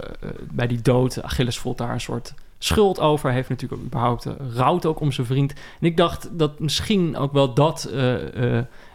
[0.51, 3.31] bij die dood, Achilles voelt daar een soort schuld over.
[3.31, 5.53] Heeft natuurlijk ook überhaupt uh, ook om zijn vriend.
[5.53, 8.13] En ik dacht dat misschien ook wel dat eh,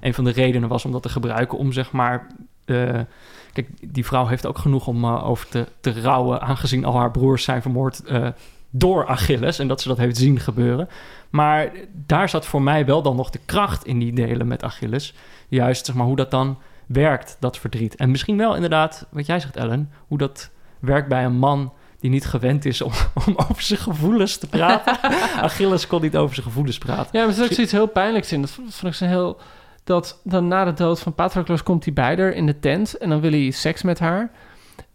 [0.01, 1.57] een van de redenen was om dat te gebruiken.
[1.57, 2.28] Om zeg maar,
[3.53, 7.43] kijk, die vrouw heeft ook genoeg om over te, te rouwen, aangezien al haar broers
[7.43, 8.01] zijn vermoord
[8.70, 9.59] door Achilles.
[9.59, 10.89] En dat ze dat heeft zien gebeuren.
[11.30, 11.72] Maar
[12.05, 15.14] daar zat voor mij wel dan nog de kracht in die delen met Achilles.
[15.47, 16.57] Juist, zeg maar, hoe dat dan
[16.88, 17.95] werkt, dat verdriet.
[17.95, 21.73] En misschien wel inderdaad, wat jij zegt, Ellen, hoe dat werkt bij een man
[22.03, 22.91] die niet gewend is om,
[23.27, 24.99] om over zijn gevoelens te praten.
[25.47, 27.09] Achilles kon niet over zijn gevoelens praten.
[27.11, 28.41] Ja, maar er is ook zoiets heel pijnlijks in.
[28.41, 29.39] Dat vond ik zo heel...
[29.84, 32.97] Dat dan na de dood van Patroclus komt hij bij haar in de tent...
[32.97, 34.31] en dan wil hij seks met haar.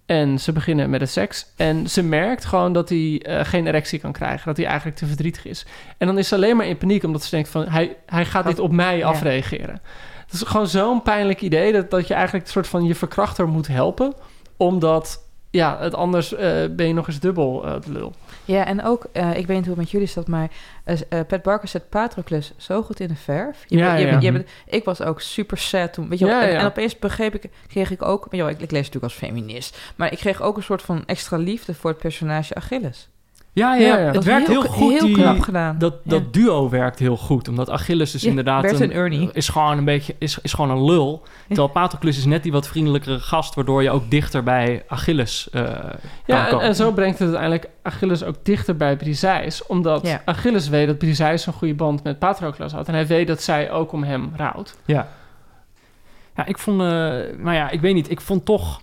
[0.07, 1.47] En ze beginnen met de seks.
[1.57, 4.47] En ze merkt gewoon dat hij eh, geen erectie kan krijgen.
[4.47, 5.67] Dat hij eigenlijk te verdrietig is.
[5.99, 7.05] En dan is ze alleen maar in paniek...
[7.05, 7.69] omdat ze denkt van...
[7.69, 9.15] hij, hij gaat dit op mij Ja.
[10.29, 11.73] Het is gewoon zo'n pijnlijk idee...
[11.73, 14.15] Dat, dat je eigenlijk een soort van je verkrachter moet helpen...
[14.57, 15.27] omdat...
[15.51, 18.13] Ja, het anders eh, ben je nog eens dubbel de lul.
[18.45, 20.51] Ja, en ook, eh, ik weet niet hoe het met jullie staat, maar
[21.27, 23.65] Pat Barker zet Patroclus zo goed in de verf.
[23.67, 24.21] Je Ja, je ja.
[24.21, 26.09] je ik was ook super sad toen.
[26.09, 28.71] Weet je, wel, Ja, en, opeens begreep ik, kreeg ik ook, je wel, ik, ik
[28.71, 31.99] lees natuurlijk als feminist, maar ik kreeg ook een soort van extra liefde voor het
[31.99, 33.09] personage Achilles.
[33.59, 34.13] Ja, ja, Ja, ja.
[34.13, 34.93] het werkt heel, heel, goed.
[34.93, 35.79] heel die, knap gedaan.
[35.79, 36.27] Dat, dat Ja.
[36.31, 37.49] duo werkt heel goed.
[37.49, 38.63] Omdat Achilles dus Ja, inderdaad...
[38.63, 39.31] Bert een- en Ernie.
[39.33, 40.15] Is gewoon een beetje...
[40.19, 41.23] Is, is gewoon een lul.
[41.47, 43.55] Terwijl Patroclus is net die wat vriendelijkere gast...
[43.55, 45.65] waardoor je ook dichter bij Achilles kan
[46.27, 49.67] Ja, en, zo brengt het uiteindelijk Achilles ook dichter bij Briseis.
[49.67, 50.19] Omdat.
[50.25, 52.89] Achilles weet dat Briseis een goede band met Patroclus had.
[52.89, 54.77] En hij weet dat zij ook om hem rouwt.
[54.85, 55.09] Ja.
[56.37, 56.81] Ja, ik vond...
[56.81, 56.87] eh
[57.39, 58.11] nou ja, ik weet niet.
[58.11, 58.81] Ik vond toch...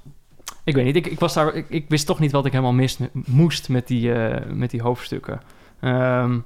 [0.65, 0.95] Ik weet niet.
[0.95, 3.87] Ik, ik, was daar, ik, ik wist toch niet wat ik helemaal mis, moest met
[3.87, 5.41] die, eh, met die hoofdstukken.
[5.79, 6.37] Ehm,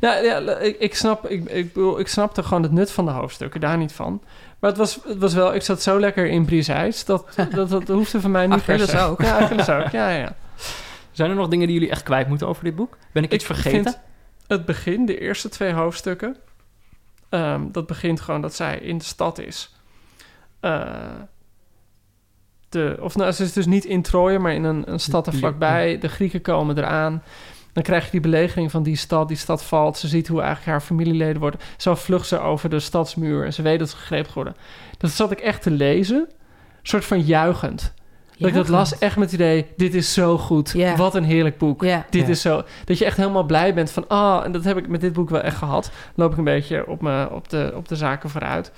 [0.00, 3.10] Nou, ja, ik, ik, snap, ik, ik, bedoel, ik snapte gewoon het nut van de
[3.10, 4.22] hoofdstukken, daar niet van.
[4.58, 7.88] Maar het was, het was wel, ik zat zo lekker in Briseis, dat, dat, dat
[7.88, 9.22] hoefde van mij niet Achilles ook.
[9.22, 9.88] Ja, Achilles ook.
[9.88, 10.36] Ja, ja.
[11.10, 12.96] zijn er nog dingen die jullie echt kwijt moeten over dit boek?
[13.12, 13.94] Ben ik iets Ik vergeten?
[14.46, 16.36] het begin, de eerste twee hoofdstukken,
[17.28, 19.74] ehm, dat begint gewoon dat zij in de stad is.
[20.60, 20.90] Eh,
[22.72, 25.32] de, of nou, ze is dus niet in Troje, maar in een, een stad er
[25.32, 25.98] vlakbij.
[25.98, 27.22] De Grieken komen eraan.
[27.72, 29.28] Dan krijg je die belegering van die stad.
[29.28, 29.98] Die stad valt.
[29.98, 31.60] Ze ziet hoe eigenlijk haar familieleden worden.
[31.76, 33.44] Zo vlucht ze over de stadsmuur.
[33.44, 34.56] En ze weet dat ze gegrepen worden.
[34.98, 36.18] Dat zat ik echt te lezen.
[36.18, 36.28] Een
[36.82, 37.94] soort van juichend.
[38.38, 39.66] Dat ik dat las echt met het idee...
[39.76, 40.74] Dit is zo goed.
[40.96, 41.86] Wat een heerlijk boek.
[42.10, 42.62] Dit is zo...
[42.84, 44.08] Dat je echt helemaal blij bent van...
[44.08, 45.90] Ah, en dat heb ik met dit boek wel echt gehad.
[46.14, 48.72] Loop ik een beetje op, me, op, de, op de zaken vooruit.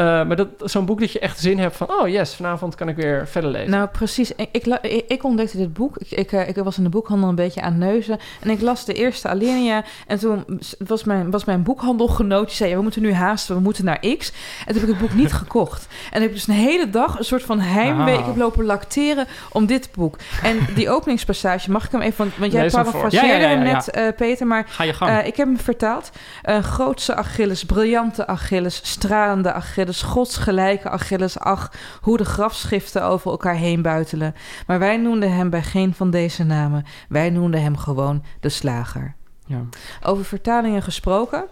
[0.00, 1.90] Eh, maar dat, zo'n boek dat je echt zin hebt van...
[1.90, 3.70] Oh yes, vanavond kan ik weer verder lezen.
[3.70, 4.34] Nou, precies.
[4.34, 5.96] Ik, ik, la- ik, ik ontdekte dit boek.
[5.98, 8.18] Ik, ik, eh, ik was in de boekhandel een beetje aan neuzen.
[8.40, 9.84] En ik las de eerste Alinea.
[10.06, 12.46] En toen was mijn, was mijn boekhandelgenoot.
[12.46, 13.54] Die zei, ja, we moeten nu haasten.
[13.54, 14.32] We moeten naar X.
[14.66, 15.86] En toen heb ik het boek niet gekocht.
[16.10, 18.14] En ik heb dus een hele dag een soort van heimwee.
[18.14, 18.20] Ah.
[18.20, 20.16] Ik heb lopen lacteren om dit boek.
[20.42, 22.32] En die openingspassage, mag ik hem even...
[22.36, 24.46] Want, jij parafraseerde Ja, ja, ja, hem net, eh, Peter.
[24.46, 25.18] Maar Ga je gang.
[25.22, 26.10] ik heb hem vertaald.
[26.42, 31.38] Een grootse Achilles, briljante Achilles, stralende Achilles, godsgelijke Achilles.
[31.38, 34.34] Ach, hoe de grafschriften over elkaar heen buitelen.
[34.66, 36.84] Maar wij noemden hem bij geen van deze namen.
[37.08, 39.14] Wij noemden hem gewoon de slager.
[39.46, 39.62] ja.
[40.02, 41.44] Over vertalingen gesproken.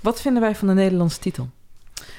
[0.00, 1.48] Wat vinden wij van de Nederlandse titel?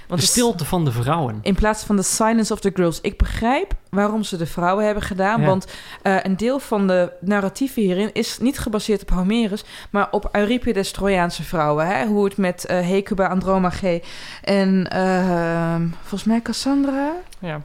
[0.08, 1.40] De het- stilte van de vrouwen.
[1.42, 3.02] in plaats van The Silence of the Girls.
[3.02, 5.42] Ik begrijp waarom ze de vrouwen hebben gedaan.
[5.42, 5.48] Ja.
[5.48, 5.66] Want
[6.02, 10.92] eh, een deel van de narratieven hierin is niet gebaseerd op Homerus, maar op Euripides'
[10.92, 11.88] Trojaanse vrouwen.
[11.88, 12.06] Hè?
[12.06, 14.02] Hoe het met eh, Hecuba, Andromache
[14.44, 17.62] en eh, volgens mij Cassandra Ja.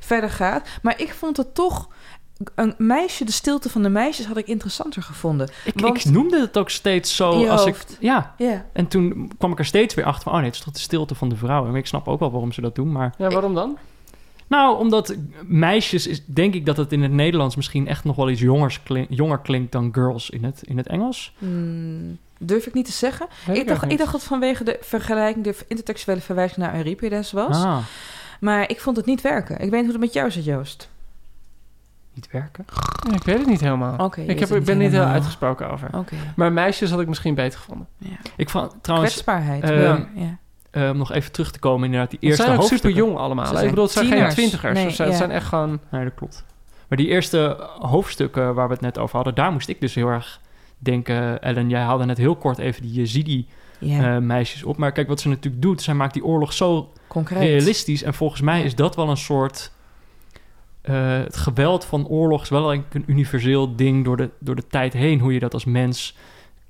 [0.00, 0.68] verder gaat.
[0.82, 1.88] Maar ik vond het toch.
[2.54, 5.48] Een meisje, de stilte van de meisjes, had ik interessanter gevonden.
[5.64, 7.76] Ik, Want- ik noemde het ook steeds zo In je als ik...
[8.00, 8.64] Ja, Ja.
[8.72, 10.32] en toen kwam ik er steeds weer achter van...
[10.32, 11.70] Oh nee, het is toch de stilte van de vrouwen.
[11.70, 13.14] Maar ik snap ook wel waarom ze dat doen, maar...
[13.18, 13.78] ja, waarom dan?
[14.46, 15.14] Nou, omdat
[15.44, 18.82] meisjes, is, denk ik dat het in het Nederlands misschien echt nog wel iets jongers
[18.82, 21.32] klink- jonger klinkt dan girls in het, in het Engels.
[21.38, 23.26] Hmm, durf ik niet te zeggen.
[23.52, 27.56] Ik dacht, ik dacht dat vanwege de vergelijking, de intertextuele verwijzing naar Euripides was.
[27.64, 27.78] Ah,
[28.40, 29.54] Maar ik vond het niet werken.
[29.54, 30.88] Ik weet niet hoe het met jou zit, Joost.
[32.14, 32.64] Niet werken.
[33.08, 34.12] Ja, ik weet het niet helemaal.
[34.16, 35.88] Ik, heb, ik ben niet heel uitgesproken over.
[35.92, 36.14] Oké.
[36.36, 37.86] Maar meisjes had ik misschien beter gevonden.
[37.98, 38.16] Ja.
[38.36, 39.64] Ik vond trouwens, Kwetsbaarheid.
[39.68, 40.38] wel, ja.
[40.70, 42.90] eh, om nog even terug te komen, inderdaad, die eerste zijn ook hoofdstukken.
[42.90, 43.46] super jong allemaal.
[43.46, 44.74] Ze ik bedoel, het zijn geen twintigers.
[44.74, 45.02] Nee, of zo.
[45.02, 45.18] Het ja.
[45.18, 45.80] zijn echt gewoon...
[45.90, 46.44] Nee, dat klopt.
[46.88, 50.08] Maar die eerste hoofdstukken waar we het net over hadden, daar moest ik dus heel
[50.08, 50.40] erg
[50.78, 51.42] denken.
[51.42, 54.66] Ellen, jij haalde net heel kort even die Yazidi-meisjes ja.
[54.66, 54.76] op.
[54.76, 57.38] Maar kijk, wat ze natuurlijk doet, zij maakt die oorlog zo Concreet.
[57.38, 58.02] realistisch.
[58.02, 58.64] En volgens mij Ja.
[58.64, 59.72] is dat wel een soort...
[60.82, 64.92] eh, het geweld van oorlog is wel een universeel ding door de, door de tijd
[64.92, 65.20] heen...
[65.20, 66.16] hoe je dat als mens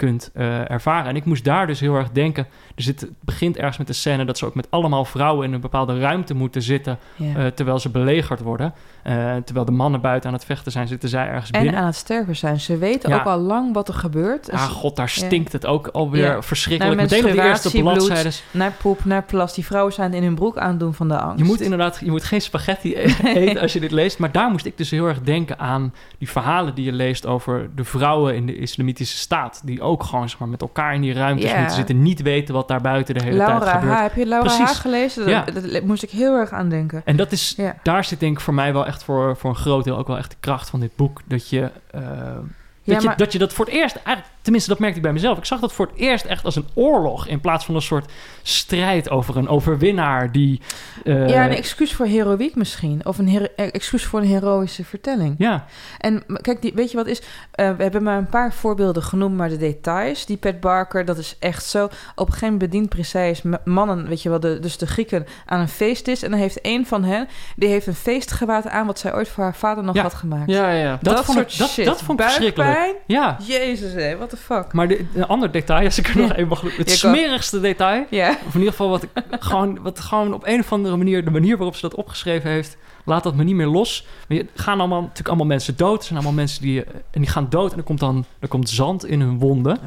[0.00, 1.08] kunt eh, ervaren.
[1.08, 2.46] En ik moest daar dus heel erg denken...
[2.74, 5.46] Er zit, het begint ergens met de scène dat ze ook met allemaal vrouwen...
[5.46, 6.98] in een bepaalde ruimte moeten zitten...
[7.18, 8.74] Eh, terwijl ze belegerd worden.
[9.02, 10.88] Eh, terwijl de mannen buiten aan het vechten zijn...
[10.88, 11.80] zitten zij ergens en binnen.
[11.80, 12.60] aan het sterven zijn.
[12.60, 13.18] Ze weten Ja.
[13.18, 14.48] ook al lang wat er gebeurt.
[14.48, 16.42] En Ah, ze- god, daar stinkt het ook alweer Ja.
[16.42, 16.96] verschrikkelijk.
[16.96, 18.32] Naar Meteen op de eerste bladzijden.
[18.50, 19.54] Naar poep, naar plas.
[19.54, 21.38] Die vrouwen zijn in hun broek aandoen van de angst.
[21.38, 23.14] Je moet inderdaad, je moet geen spaghetti e-
[23.46, 24.18] eten als je dit leest.
[24.18, 27.70] Maar daar moest ik dus heel erg denken aan die verhalen die je leest over
[27.74, 29.62] de vrouwen in de islamitische staat.
[29.64, 32.02] Die ook gewoon zeg maar, met elkaar in die ruimtes moeten zitten.
[32.02, 33.98] Niet weten wat daar buiten de hele tijd Laura gebeurt.
[33.98, 34.02] H.
[34.02, 34.76] Heb je Laura Precies.
[34.76, 34.80] H.
[34.80, 35.28] gelezen?
[35.28, 35.44] Ja.
[35.44, 37.02] Dat, dat moest ik heel erg aan denken.
[37.04, 37.76] En dat is, Ja.
[37.82, 40.18] daar zit denk ik voor mij wel echt voor, voor een groot deel ook wel
[40.18, 41.20] echt de kracht van dit boek.
[41.26, 41.70] Dat je,
[42.82, 45.12] Ja, dat, je, dat je dat voor het eerst, eigenlijk, tenminste dat merkte ik bij
[45.12, 45.38] mezelf.
[45.38, 47.26] Ik zag dat voor het eerst echt als een oorlog.
[47.26, 48.10] In plaats van een soort
[48.42, 50.60] strijd over een overwinnaar die...
[51.04, 53.06] eh, ja, een excuus voor heroïek misschien.
[53.06, 55.34] Of een eh, excuus voor een heroïsche vertelling.
[55.38, 55.64] ja,
[55.98, 57.22] En kijk, die, weet je wat is?
[57.52, 60.26] Eh, we hebben maar een paar voorbeelden genoemd, maar de details.
[60.26, 61.84] Die Pat Barker, dat is echt zo.
[61.84, 65.60] Op een gegeven moment bedient precies mannen, weet je wel, de, dus de Grieken aan
[65.60, 66.22] een feest is.
[66.22, 69.44] En dan heeft een van hen, die heeft een feestgewaad aan wat zij ooit voor
[69.44, 70.02] haar vader nog Ja.
[70.02, 70.50] had gemaakt.
[70.50, 70.98] Ja, ja.
[71.02, 71.84] dat, vond soort ik, dat, shit.
[71.84, 72.72] dat vond ik verschrikkelijk.
[72.72, 72.94] Buikpijn?
[73.06, 74.72] Ja, Jezus, hé, what the fuck.
[74.72, 76.60] Maar de, een ander detail, als ik er nog even mag...
[76.76, 78.30] Het Ja, smerigste detail, Ja.
[78.30, 79.10] of in ieder geval wat, ik,
[79.40, 81.24] gewoon, wat gewoon op een of andere manier...
[81.24, 82.76] de manier waarop ze dat opgeschreven heeft...
[83.04, 84.06] laat dat me niet meer los.
[84.28, 85.98] Er gaan allemaal, natuurlijk allemaal mensen dood.
[85.98, 86.84] Er zijn allemaal mensen die...
[86.84, 89.72] eh, en die gaan dood en er komt dan er komt zand in hun wonden.
[89.76, 89.82] Oh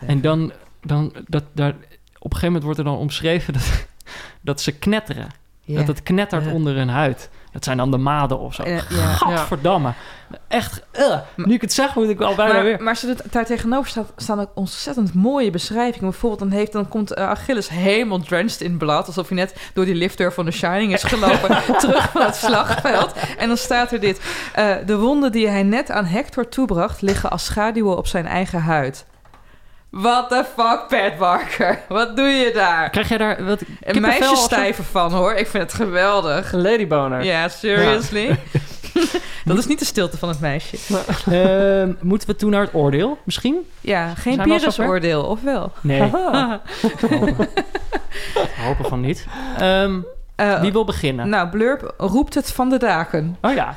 [0.00, 0.52] ja, En dan...
[0.82, 1.74] dan dat, daar,
[2.20, 3.86] op een gegeven moment wordt er dan omschreven dat,
[4.40, 5.28] dat ze knetteren.
[5.64, 7.30] Dat het knettert onder hun huid.
[7.58, 8.62] Dat zijn dan de maden of zo.
[8.62, 9.12] Eh, ja.
[9.12, 9.92] Gadverdamme.
[10.48, 12.82] Echt, eh, nu ik het zeg, moet ik wel bijna maar, weer...
[12.82, 16.10] maar ze doet, daar tegenover staat, staan ook ontzettend mooie beschrijvingen.
[16.10, 19.06] Bijvoorbeeld, dan, heeft, dan komt eh, Achilles helemaal drenched in blad.
[19.06, 21.62] Alsof hij net door die liftdeur van The Shining is gelopen.
[21.78, 23.12] terug van het slagveld.
[23.38, 24.20] En dan staat er dit.
[24.86, 27.02] de wonden die hij net aan Hector toebracht...
[27.02, 29.06] liggen als schaduwen op zijn eigen huid.
[29.90, 31.80] What the fuck, Pat Barker?
[31.88, 32.90] Wat doe je daar?
[32.90, 33.44] Krijg jij daar...
[33.44, 35.32] Wat, Een meisje stijven van, hoor.
[35.34, 36.52] Ik vind het geweldig.
[36.52, 37.24] Een ladyboner.
[37.24, 38.36] Ja, seriously?
[39.44, 40.76] Dat is niet de stilte van het meisje.
[41.30, 43.56] Ehm, moeten we toen naar het oordeel, misschien?
[43.80, 44.42] Ja, geen?
[44.42, 45.72] Pyrrhus-oordeel, of wel?
[45.80, 46.60] Nee, hopen.
[48.56, 49.26] hopen van niet.
[49.58, 50.00] Ehm,
[50.36, 51.28] Eh, wie wil beginnen?
[51.28, 53.36] Nou, Blurp roept het van de daken.
[53.42, 53.76] Oh ja,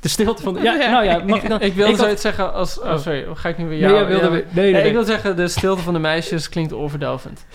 [0.00, 0.54] de stilte van...
[0.54, 0.90] De, ja, Ja.
[0.90, 1.60] nou ja, mag ik dan...
[1.60, 2.80] Ik wilde had- zoiets zeggen als...
[2.80, 3.26] Oh, sorry.
[3.34, 3.94] Ga ik nu weer Nee, jou...
[3.94, 4.84] jij wilde ja, nee, nee, Nee, nee.
[4.86, 7.46] ik wil zeggen, de stilte van de meisjes klinkt oorverdovend.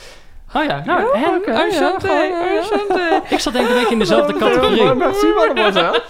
[0.53, 1.35] Oh ja, nou, ja.
[3.29, 4.93] Ik zat denk ik een beetje in dezelfde categorie.
[4.95, 6.01] Merci, mademoiselle.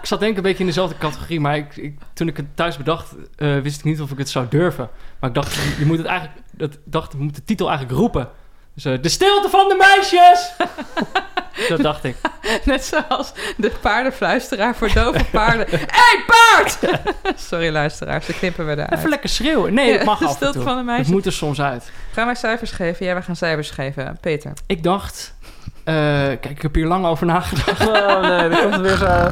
[0.00, 2.46] Ik zat denk ik een beetje in dezelfde categorie, maar ik, ik, toen ik het
[2.56, 4.88] thuis bedacht, eh, wist ik niet of ik het zou durven.
[5.20, 6.38] Maar ik dacht, je moet het eigenlijk,
[6.84, 8.28] dat, ik moet de titel eigenlijk roepen.
[8.74, 10.52] Dus de stilte van de meisjes!
[11.68, 12.16] dat dacht ik.
[12.64, 15.66] Net zoals de paardenfluisteraar voor dove paarden.
[15.70, 16.78] Hé, hey, paard!
[17.40, 19.08] Sorry, luisteraars, ze knippen we Even eruit.
[19.08, 19.74] lekker schreeuwen.
[19.74, 20.66] Nee, Ja, het mag de af en stilte toe.
[20.66, 21.06] van de meisjes.
[21.06, 21.90] Het moet er soms uit.
[22.12, 23.06] Gaan wij cijfers geven?
[23.06, 24.18] Ja, wij gaan cijfers geven.
[24.20, 24.52] Peter.
[24.66, 25.34] Ik dacht,
[25.84, 25.94] eh,
[26.40, 27.86] kijk, ik heb hier lang over nagedacht.
[27.88, 29.30] Oh nee, er komt er weer zo'n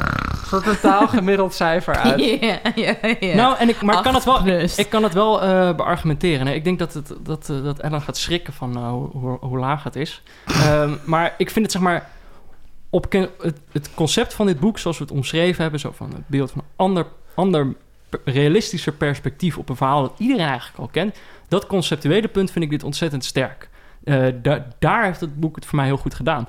[0.51, 2.19] zo'n totaal gemiddeld cijfer uit.
[2.41, 3.35] Ja, ja, ja.
[3.35, 4.47] Nou, en ik, maar ik kan het wel,
[4.77, 6.47] ik kan het wel eh, beargumenteren.
[6.47, 6.53] hè.
[6.53, 9.83] Ik denk dat, het, dat, eh, dat Ellen gaat schrikken van hoe, hoe, hoe laag
[9.83, 10.21] het is.
[10.45, 12.09] Ehm, maar ik vind het zeg maar...
[12.93, 15.79] Op het, het concept van dit boek, zoals we het omschreven hebben...
[15.79, 17.67] zo van het beeld van een ander, ander
[18.25, 20.01] realistischer perspectief op een verhaal...
[20.01, 21.17] dat iedereen eigenlijk al kent.
[21.47, 23.69] Dat conceptuele punt vind ik dit ontzettend sterk.
[24.03, 26.47] Eh, da- daar heeft het boek het voor mij heel goed gedaan.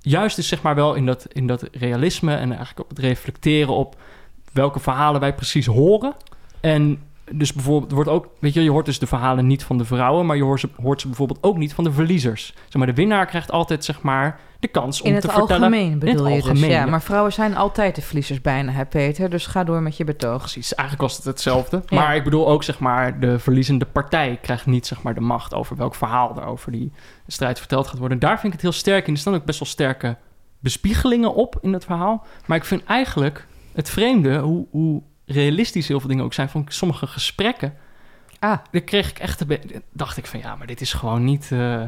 [0.00, 2.34] Juist dus zeg maar wel in dat, in dat realisme...
[2.34, 3.96] en eigenlijk op het reflecteren op
[4.52, 6.14] welke verhalen wij precies horen.
[6.60, 7.02] En
[7.32, 9.84] dus bijvoorbeeld, er wordt ook, weet je, je hoort dus de verhalen niet van de
[9.84, 12.54] vrouwen, maar je hoort ze, hoort ze bijvoorbeeld ook niet van de verliezers.
[12.62, 15.62] Zeg maar, de winnaar krijgt altijd, zeg maar, de kans om In het te vertellen.
[15.62, 16.60] algemeen bedoel het je dus.
[16.60, 16.86] Ja, ja.
[16.86, 19.30] maar vrouwen zijn altijd de verliezers bijna, hè, Peter.
[19.30, 20.38] Dus ga door met je betoog.
[20.38, 21.82] Precies, eigenlijk was het hetzelfde.
[21.86, 22.00] Ja.
[22.00, 25.54] Maar ik bedoel ook, zeg maar, de verliezende partij krijgt niet, zeg maar, de macht
[25.54, 26.92] over welk verhaal er over die
[27.26, 28.18] strijd verteld gaat worden.
[28.18, 29.12] Daar vind ik het heel sterk in.
[29.12, 30.16] Er staan ook best wel sterke
[30.58, 32.26] bespiegelingen op in het verhaal.
[32.46, 36.70] Maar ik vind eigenlijk het vreemde, hoe, hoe realistisch heel veel dingen ook zijn, ik
[36.70, 37.74] sommige gesprekken.
[38.38, 39.38] Ah, Daar kreeg ik echt
[39.92, 41.48] dacht ik van ja, maar dit is gewoon niet.
[41.52, 41.82] eh,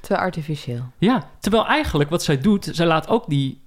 [0.00, 0.84] te artificieel.
[0.98, 3.62] ja, terwijl eigenlijk wat zij doet, zij laat ook die,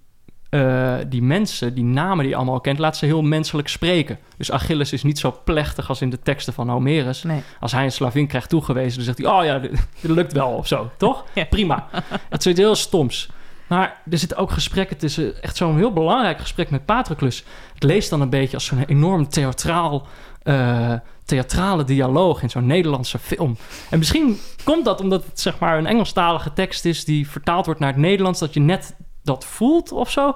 [0.49, 4.19] eh, die mensen, die namen die je allemaal kent, laat ze heel menselijk spreken.
[4.37, 7.23] Dus Achilles is niet zo plechtig als in de teksten van Homerus.
[7.23, 7.41] Nee.
[7.59, 9.71] Als hij een slavin krijgt toegewezen, dan zegt hij, oh ja, dit,
[10.01, 11.25] dit lukt wel of zo, toch?
[11.33, 11.45] Ja.
[11.45, 11.87] Prima.
[12.29, 13.29] Het is iets heel stoms.
[13.67, 17.43] Maar er zitten ook gesprekken tussen, echt zo'n heel belangrijk gesprek met Patroclus.
[17.73, 20.07] Het leest dan een beetje als zo'n enorm theatraal,
[20.43, 20.93] eh,
[21.25, 23.57] theatrale dialoog in zo'n Nederlandse film.
[23.89, 27.79] En misschien komt dat omdat het zeg maar een Engelstalige tekst is die vertaald wordt
[27.79, 30.35] naar het Nederlands, dat je net dat voelt of zo.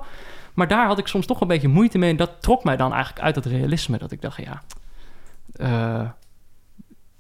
[0.53, 2.09] Maar daar had ik soms toch een beetje moeite mee.
[2.09, 3.97] En dat trok mij dan eigenlijk uit het realisme.
[3.97, 4.61] Dat ik dacht, ja.
[5.55, 6.09] eh,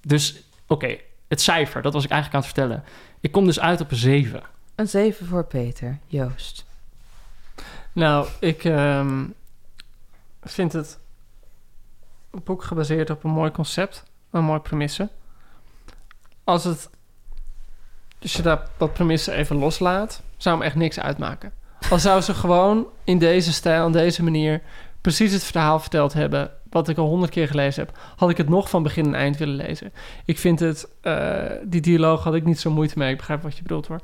[0.01, 0.97] dus, oké,
[1.27, 2.83] het cijfer, dat was ik eigenlijk aan het vertellen.
[3.19, 4.41] Ik kom dus uit op een 7.
[4.81, 5.97] Een 7 voor Peter.
[6.07, 6.65] Joost.
[7.91, 9.23] Nou, ik ehm,
[10.41, 10.99] vind het
[12.43, 15.09] boek gebaseerd op een mooi concept, een mooie premisse.
[16.43, 16.89] Als het,
[18.21, 21.53] als je dat, premisse even loslaat, zou hem echt niks uitmaken.
[21.89, 24.61] Al zou ze gewoon in deze stijl, op deze manier,
[25.01, 28.49] precies het verhaal verteld hebben wat ik al honderd keer gelezen heb, had ik het
[28.49, 29.93] nog van begin en eind willen lezen.
[30.25, 33.11] Ik vind het, eh, die dialoog had ik niet zo moeite mee.
[33.11, 34.01] Ik begrijp wat je bedoelt hoor.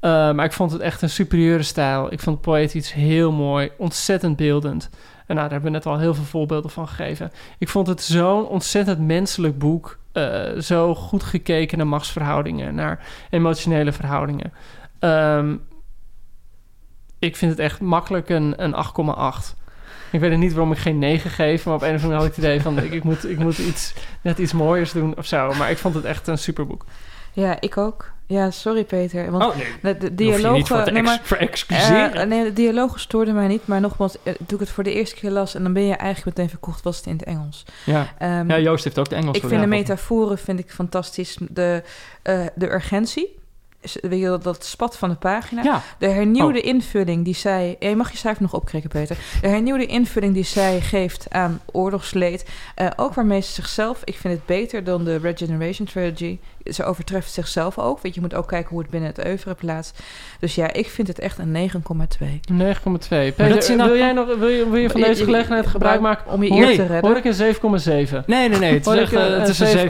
[0.00, 2.12] Uh, maar ik vond het echt een superieure stijl.
[2.12, 4.90] Ik vond poëtisch heel mooi, ontzettend beeldend.
[5.26, 7.32] En nou, daar hebben we net al heel veel voorbeelden van gegeven.
[7.58, 9.98] Ik vond het zo'n ontzettend menselijk boek.
[10.12, 14.52] Uh, zo goed gekeken naar machtsverhoudingen, naar emotionele verhoudingen.
[15.00, 15.66] Um,
[17.18, 19.56] ik vind het echt makkelijk een, een 8,8.
[20.10, 22.34] Ik weet niet waarom ik geen 9 geef, maar op een of andere had ik
[22.34, 25.54] het idee van ik, ik moet, ik moet iets, net iets mooiers doen of zo.
[25.54, 26.84] Maar ik vond het echt een superboek.
[27.40, 28.10] Ja, ik ook.
[28.26, 29.30] Ja, sorry Peter.
[29.30, 29.94] Want oh, nee.
[29.94, 30.92] de, de dialogen...
[30.92, 31.20] nee, maar.
[31.68, 33.66] Uh, nee, de dialogen stoorden mij niet.
[33.66, 35.54] Maar nogmaals, uh, toen ik het voor de eerste keer las...
[35.54, 37.64] en dan ben je eigenlijk meteen verkocht, was het in het Engels.
[37.84, 39.36] Ja, um, ja Joost heeft ook de Engels.
[39.36, 41.38] Ik vind de metaforen vind ik fantastisch.
[41.50, 41.82] De,
[42.24, 43.36] uh, de urgentie.
[44.00, 45.62] Weet je, dat, dat spat van de pagina.
[45.62, 45.82] Ja.
[45.98, 46.66] De hernieuwde oh.
[46.66, 47.76] invulling die zij...
[47.78, 49.16] Ja, je mag je cijfer nog opkrikken, Peter.
[49.40, 52.48] De hernieuwde invulling die zij geeft aan oorlogsleed.
[52.76, 54.00] Uh, ook waarmee ze zichzelf...
[54.04, 56.38] Ik vind het beter dan de Regeneration Trilogy.
[56.68, 58.00] Ze overtreft zichzelf ook.
[58.00, 60.02] Want je moet ook kijken hoe het binnen het oeuvre plaatst.
[60.40, 61.80] Dus ja, ik vind het echt een 9,2.
[62.52, 63.08] 9,2.
[63.08, 66.32] Peter, wil, jij nog, wil, je, wil je van deze gelegenheid gebruik maken?
[66.32, 67.10] Om je eer nee, te redden?
[67.10, 68.24] hoor ik een 7,7?
[68.26, 68.72] Nee, nee, nee.
[68.72, 69.88] Het is, echt, het is een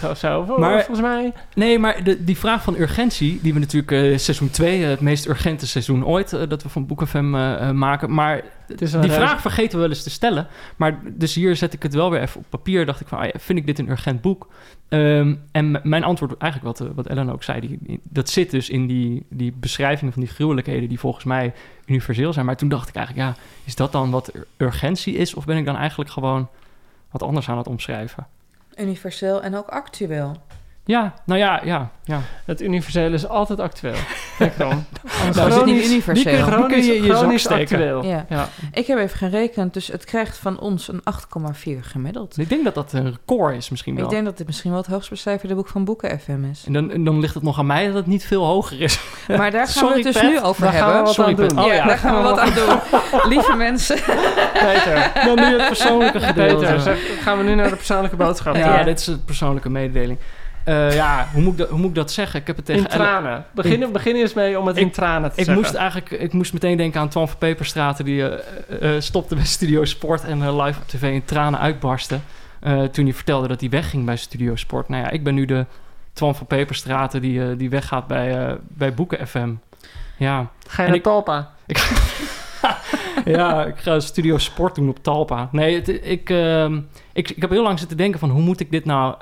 [0.00, 0.58] 7,9 of zo.
[0.58, 1.32] Maar, volgens mij...
[1.54, 3.38] Nee, maar de, die vraag van urgentie...
[3.42, 4.82] die we natuurlijk uh, seizoen 2...
[4.82, 6.32] het meest urgente seizoen ooit...
[6.32, 7.30] Uh, dat we van BoekFM
[7.74, 8.14] maken.
[8.14, 8.42] Maar
[8.76, 10.46] die vraag vergeten we wel eens te stellen.
[10.76, 12.86] Maar dus hier zet ik het wel weer even op papier.
[12.86, 14.48] Dacht ik van, ah ja, vind ik dit een urgent boek?
[14.88, 17.60] Um, en mijn antwoord, eigenlijk wat, wat Ellen ook zei...
[17.60, 20.88] Die, dat zit dus in die, die beschrijvingen van die gruwelijkheden...
[20.88, 21.52] die volgens mij
[21.86, 22.46] universeel zijn.
[22.46, 25.34] Maar toen dacht ik eigenlijk, ja, is dat dan wat urgentie is?
[25.34, 26.48] Of ben ik dan eigenlijk gewoon
[27.10, 28.26] wat anders aan het omschrijven?
[28.76, 30.36] Universeel en ook actueel.
[30.90, 32.20] Ja, nou ja, ja, ja.
[32.44, 33.94] Het universele is altijd actueel.
[34.38, 34.84] Kijk dan.
[35.34, 36.44] nou, is het niet universeel?
[36.46, 37.62] Die kun je je chronisch steken.
[37.76, 38.04] actueel.
[38.04, 38.26] Ja.
[38.28, 38.48] ja.
[38.72, 41.00] Ik heb even gerekend, dus het krijgt van ons een
[41.52, 42.38] 8,4 gemiddeld.
[42.38, 44.04] Ik denk dat dat een record is misschien wel.
[44.04, 46.64] Ik denk dat dit misschien wel het hoogst becijferde boek van Boeken FM is.
[46.66, 49.00] En dan, dan ligt het nog aan mij dat het niet veel hoger is.
[49.28, 50.30] Maar daar gaan Sorry, we het dus Pet.
[50.30, 50.98] nu over Daar gaan hebben.
[51.00, 51.46] we wat Sorry, aan doen.
[51.48, 51.56] Pet.
[51.56, 51.86] ja, Oh ja.
[51.86, 52.78] daar gaan we wat aan doen.
[53.32, 53.96] Lieve mensen.
[54.52, 56.64] Peter, Dan nu het persoonlijke gedeelte.
[56.64, 58.54] Peter zeg, gaan we nu naar de persoonlijke boodschap.
[58.56, 58.82] Ja, Ja.
[58.82, 60.18] dit is een persoonlijke mededeling.
[60.70, 62.40] Eh, ja, hoe moet, ik dat, hoe moet ik dat zeggen?
[62.40, 63.44] Ik heb het tegen In tranen.
[63.52, 65.62] Begin, begin eens mee om het in tranen te Ik zeggen.
[65.62, 68.04] moest eigenlijk, ik moest meteen denken aan Twan van Peperstraten...
[68.04, 72.18] die eh, eh, stopte bij Studio Sport en live op tv in tranen uitbarstte...
[72.92, 74.88] toen hij vertelde dat hij wegging bij Studio Sport.
[74.88, 75.66] Nou ja, ik ben nu de
[76.12, 79.50] Twan van Peperstraten die, die weggaat bij, bij Boeken FM.
[80.18, 81.50] Ja, Ga je en naar ik- Talpa?
[83.24, 85.48] ja, ik ga Studio Sport doen op Talpa.
[85.52, 86.80] Nee, het, ik, ehm,
[87.12, 88.30] ik, ik heb heel lang zitten denken van...
[88.30, 89.14] hoe moet ik dit nou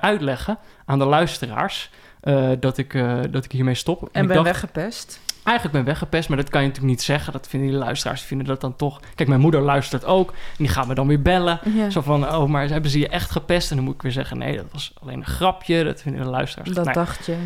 [0.00, 1.90] uitleggen aan de luisteraars...
[2.20, 4.08] eh, dat, ik, eh, dat ik hiermee stop.
[4.12, 5.20] En ben dacht, weggepest.
[5.44, 7.32] Eigenlijk ben weggepest, maar dat kan je natuurlijk niet zeggen.
[7.32, 9.00] Dat vinden die luisteraars, vinden dat dan toch...
[9.14, 10.30] Kijk, mijn moeder luistert ook.
[10.30, 11.60] En die gaat me dan weer bellen.
[11.74, 11.90] Ja.
[11.90, 13.70] Zo van, oh, maar hebben ze je echt gepest?
[13.70, 15.84] En dan moet ik weer zeggen, nee, dat was alleen een grapje.
[15.84, 16.70] Dat vinden de luisteraars.
[16.70, 16.94] Dat Nee.
[16.94, 17.36] dacht je.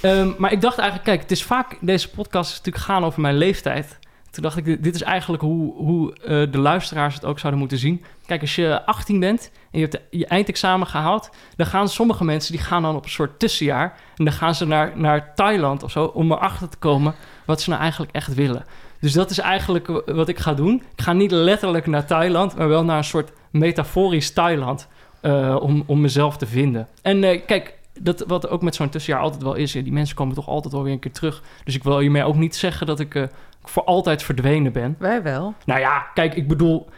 [0.00, 1.76] Ehm, maar ik dacht eigenlijk, kijk, het is vaak...
[1.80, 3.98] Deze podcast is natuurlijk gaan over mijn leeftijd.
[4.30, 7.78] Toen dacht ik, dit- is eigenlijk hoe, hoe eh, de luisteraars het ook zouden moeten
[7.78, 8.04] zien.
[8.26, 11.30] Kijk, als je 18 bent en je hebt je eindexamen gehaald...
[11.56, 13.98] dan gaan sommige mensen, die gaan dan op een soort tussenjaar...
[14.16, 16.04] en dan gaan ze naar, naar Thailand of zo...
[16.04, 17.14] om erachter te komen
[17.44, 18.64] wat ze nou eigenlijk echt willen.
[19.00, 20.82] Dus dat is eigenlijk wat ik ga doen.
[20.96, 22.56] Ik ga niet letterlijk naar Thailand...
[22.56, 24.88] maar wel naar een soort metaforisch Thailand...
[25.20, 26.88] eh, om, om mezelf te vinden.
[27.02, 29.72] En eh, kijk, dat, wat ook met zo'n tussenjaar altijd wel is...
[29.72, 31.42] die mensen komen toch altijd wel weer een keer terug.
[31.64, 33.28] Dus ik wil hiermee ook niet zeggen dat ik...
[33.68, 34.96] voor altijd verdwenen ben.
[34.98, 35.54] Wij wel.
[35.64, 36.88] Nou ja, kijk, ik bedoel,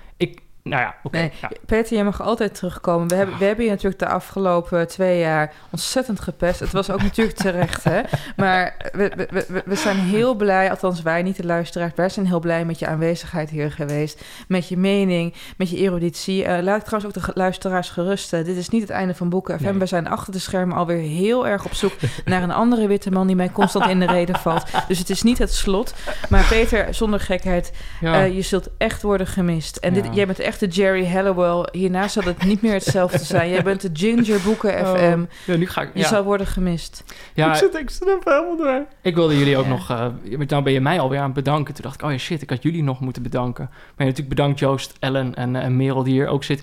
[0.63, 1.17] nou ja, oké.
[1.17, 1.51] Nee, ja.
[1.67, 3.09] Peter, je mag altijd terugkomen.
[3.09, 6.61] We hebben, we hebben je natuurlijk de afgelopen twee jaar ontzettend gepest.
[6.61, 8.01] Het was ook natuurlijk terecht, hè?
[8.37, 11.93] Maar we, we, we, zijn heel blij, althans wij, niet de luisteraars...
[11.95, 14.25] wij zijn heel blij met je aanwezigheid hier geweest.
[14.49, 16.45] Met je mening, met je eruditie.
[16.45, 18.45] Eh, laat ik trouwens ook de luisteraars gerusten.
[18.45, 19.65] Dit is niet het einde van Boeken FM.
[19.65, 19.73] Nee.
[19.73, 21.93] We zijn achter de schermen alweer heel erg op zoek...
[22.25, 24.65] naar een andere witte man die mij constant in de reden valt.
[24.89, 25.95] Dus het is niet het slot.
[26.29, 27.73] Maar Peter, zonder gekheid...
[28.01, 28.25] Ja.
[28.25, 29.77] Eh, je zult echt worden gemist.
[29.77, 31.69] En dit, jij bent echt de Jerry Halliwell.
[31.73, 33.51] Hierna zal het niet meer hetzelfde zijn.
[33.51, 35.25] Jij bent de Ginger Boeken Oh, FM.
[35.47, 37.05] ja, nu ga ik, Je zal worden gemist.
[37.35, 38.85] ja, ik, zit, ik zit even helemaal door.
[39.03, 39.71] Ik wilde jullie ook Ja.
[39.71, 39.91] nog...
[39.91, 40.07] eh
[40.49, 41.75] nou ben je mij alweer aan het bedanken.
[41.75, 43.65] Toen dacht ik, oh ja, shit, ik had jullie nog moeten bedanken.
[43.71, 46.63] Maar ja, natuurlijk bedankt Joost, Ellen en, eh, en Merel die hier ook zit.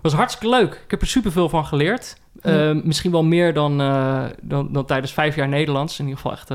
[0.00, 0.80] was hartstikke leuk.
[0.84, 2.16] Ik heb er superveel van geleerd.
[2.42, 5.98] Eh, Misschien wel meer dan, eh, dan, dan tijdens vijf jaar Nederlands.
[5.98, 6.50] In ieder geval echt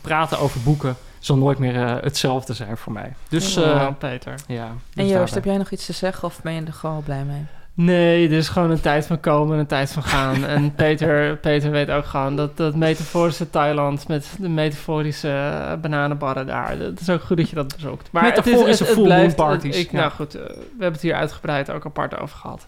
[0.00, 3.12] praten over boeken zal nooit meer eh, hetzelfde zijn voor mij.
[3.28, 4.34] Dus eh, Oh, Peter.
[4.46, 4.64] ja.
[4.66, 5.34] En dus Joost, daarbij.
[5.34, 7.44] heb jij nog iets te zeggen of ben je er gewoon blij mee?
[7.74, 10.44] Nee, er is gewoon een tijd van komen en een tijd van gaan.
[10.54, 16.46] en Peter, Peter weet ook gewoon dat dat metaforische Thailand met de metaforische eh, bananenbarren
[16.46, 16.78] daar.
[16.78, 18.08] Het is ook goed dat je dat bezoekt.
[18.12, 19.98] Maar het is- Metaforische full moon parties, Ik, ja.
[19.98, 22.64] Nou goed, eh, we hebben het hier uitgebreid ook apart over gehad.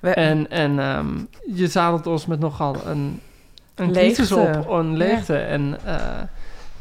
[0.00, 1.06] We- En, en ehm,
[1.54, 3.20] je zadelt ons met nogal een,
[3.74, 4.14] een Leegte.
[4.14, 5.36] crisis op, een leegte.
[5.36, 5.94] En eh,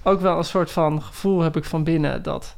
[0.04, 2.58] ook wel een soort van gevoel heb ik van binnen dat,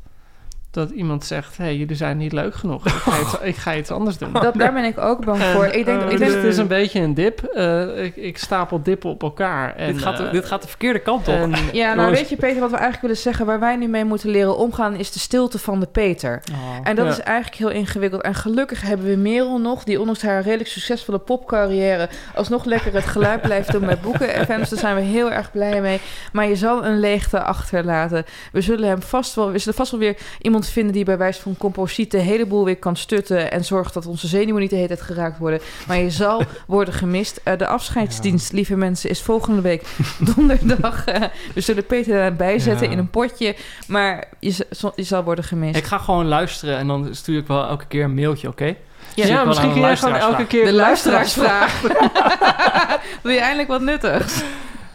[0.72, 1.58] dat iemand zegt...
[1.58, 2.86] hé, hey, jullie zijn niet leuk genoeg.
[2.86, 4.34] Ik ga iets, ik ga iets anders doen.
[4.34, 5.66] Dat, daar ben ik ook bang En, voor.
[5.66, 7.44] Ik denk, eh, ik dus denk, het is een beetje een dip.
[7.44, 9.76] Eh, ik, ik stapel dippen op elkaar.
[9.76, 11.34] En, dit, gaat, de- eh, dit gaat de verkeerde kant op.
[11.34, 13.46] en- ja, nou jongens, weet je Peter, wat we eigenlijk willen zeggen...
[13.46, 14.96] waar wij nu mee moeten leren omgaan...
[14.96, 16.42] is de stilte van de Peter.
[16.52, 16.78] Oh.
[16.84, 17.12] En dat Ja.
[17.12, 18.22] is eigenlijk heel ingewikkeld.
[18.22, 23.06] En gelukkig hebben we Merel nog, die ondanks haar redelijk succesvolle popcarrière alsnog lekker het
[23.06, 24.30] geluid blijft doen bij boeken.
[24.46, 26.00] FM's, daar zijn we heel erg blij mee.
[26.34, 28.26] Maar je zal een leegte achterlaten.
[28.52, 31.42] We zullen hem vast wel, we zullen vast wel weer iemand vinden die bij wijze
[31.42, 34.76] van composiet de hele boel weer kan stutten en zorgt dat onze zenuwen niet de
[34.76, 35.60] hele tijd geraakt worden.
[35.88, 37.40] Maar je zal worden gemist.
[37.44, 39.84] Eh, de afscheidsdienst, lieve mensen, is volgende week
[40.36, 41.06] donderdag.
[41.06, 41.22] Eh,
[41.54, 42.92] we zullen Peter erbij zetten Ja.
[42.94, 43.56] in een potje.
[43.88, 45.76] Maar je, je zal worden gemist.
[45.78, 48.76] Ik ga gewoon luisteren en dan stuur ik wel elke keer een mailtje, oké?
[49.16, 51.82] Ja, ja, wel misschien kun jij gewoon elke keer de luisteraarsvraag.
[53.24, 54.42] Wil je eindelijk wat nuttigs?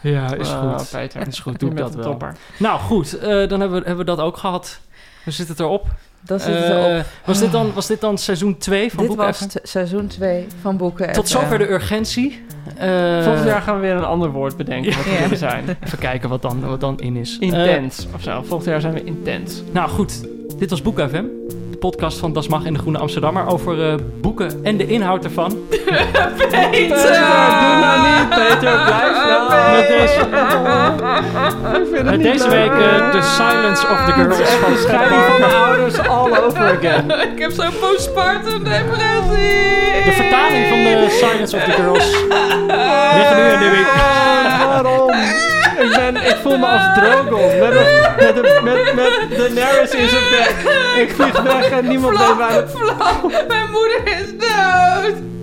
[0.01, 0.89] Ja, is goed.
[0.91, 1.27] Peter.
[1.27, 2.03] Is goed, Je doe ik dat wel.
[2.03, 2.35] topper.
[2.57, 4.79] Nou goed, eh, dan hebben we, hebben we dat ook gehad.
[5.27, 5.85] We zitten het erop.
[6.21, 7.05] Dat zit het Eh, erop.
[7.25, 9.47] was, dit dan, was dit dan seizoen 2 van Dit Boeken was FM?
[9.47, 12.45] t- seizoen 2 van Boeken Tot zover de urgentie.
[12.77, 15.19] Eh, Volgend jaar gaan we weer een ander woord bedenken wat we Ja.
[15.19, 15.63] willen zijn.
[15.85, 17.37] Even kijken wat dan, wat dan in is.
[17.39, 18.41] Eh, Intens of zo.
[18.43, 19.61] Volgend jaar zijn we intens.
[19.71, 21.23] nou goed, dit was Boeken FM.
[21.77, 25.23] De podcast van Das Mag en de Groene Amsterdammer over eh, boeken en de inhoud
[25.23, 25.51] ervan.
[25.69, 28.83] Peter, doe nou niet, Peter.
[28.85, 29.71] Blijf nou.
[29.71, 30.27] Met deze,
[32.17, 32.71] deze leuk.
[32.71, 36.77] week eh, The Silence of the Girls van de scheiding van mijn ouders all over
[36.77, 37.11] again.
[37.33, 40.03] Ik heb zo'n postpartum depressie.
[40.05, 42.11] De vertaling van de Silence of the Girls.
[43.15, 43.91] Liggen nu in de week.
[44.67, 45.55] Waarom?
[45.77, 47.59] Ik, ben, ik voel me als Drogon.
[47.59, 50.55] Met, een, met, een, met, met Daenerys in zijn bek.
[51.01, 52.65] Ik vlieg weg en niemand weet waar
[53.47, 55.36] mijn moeder is dood.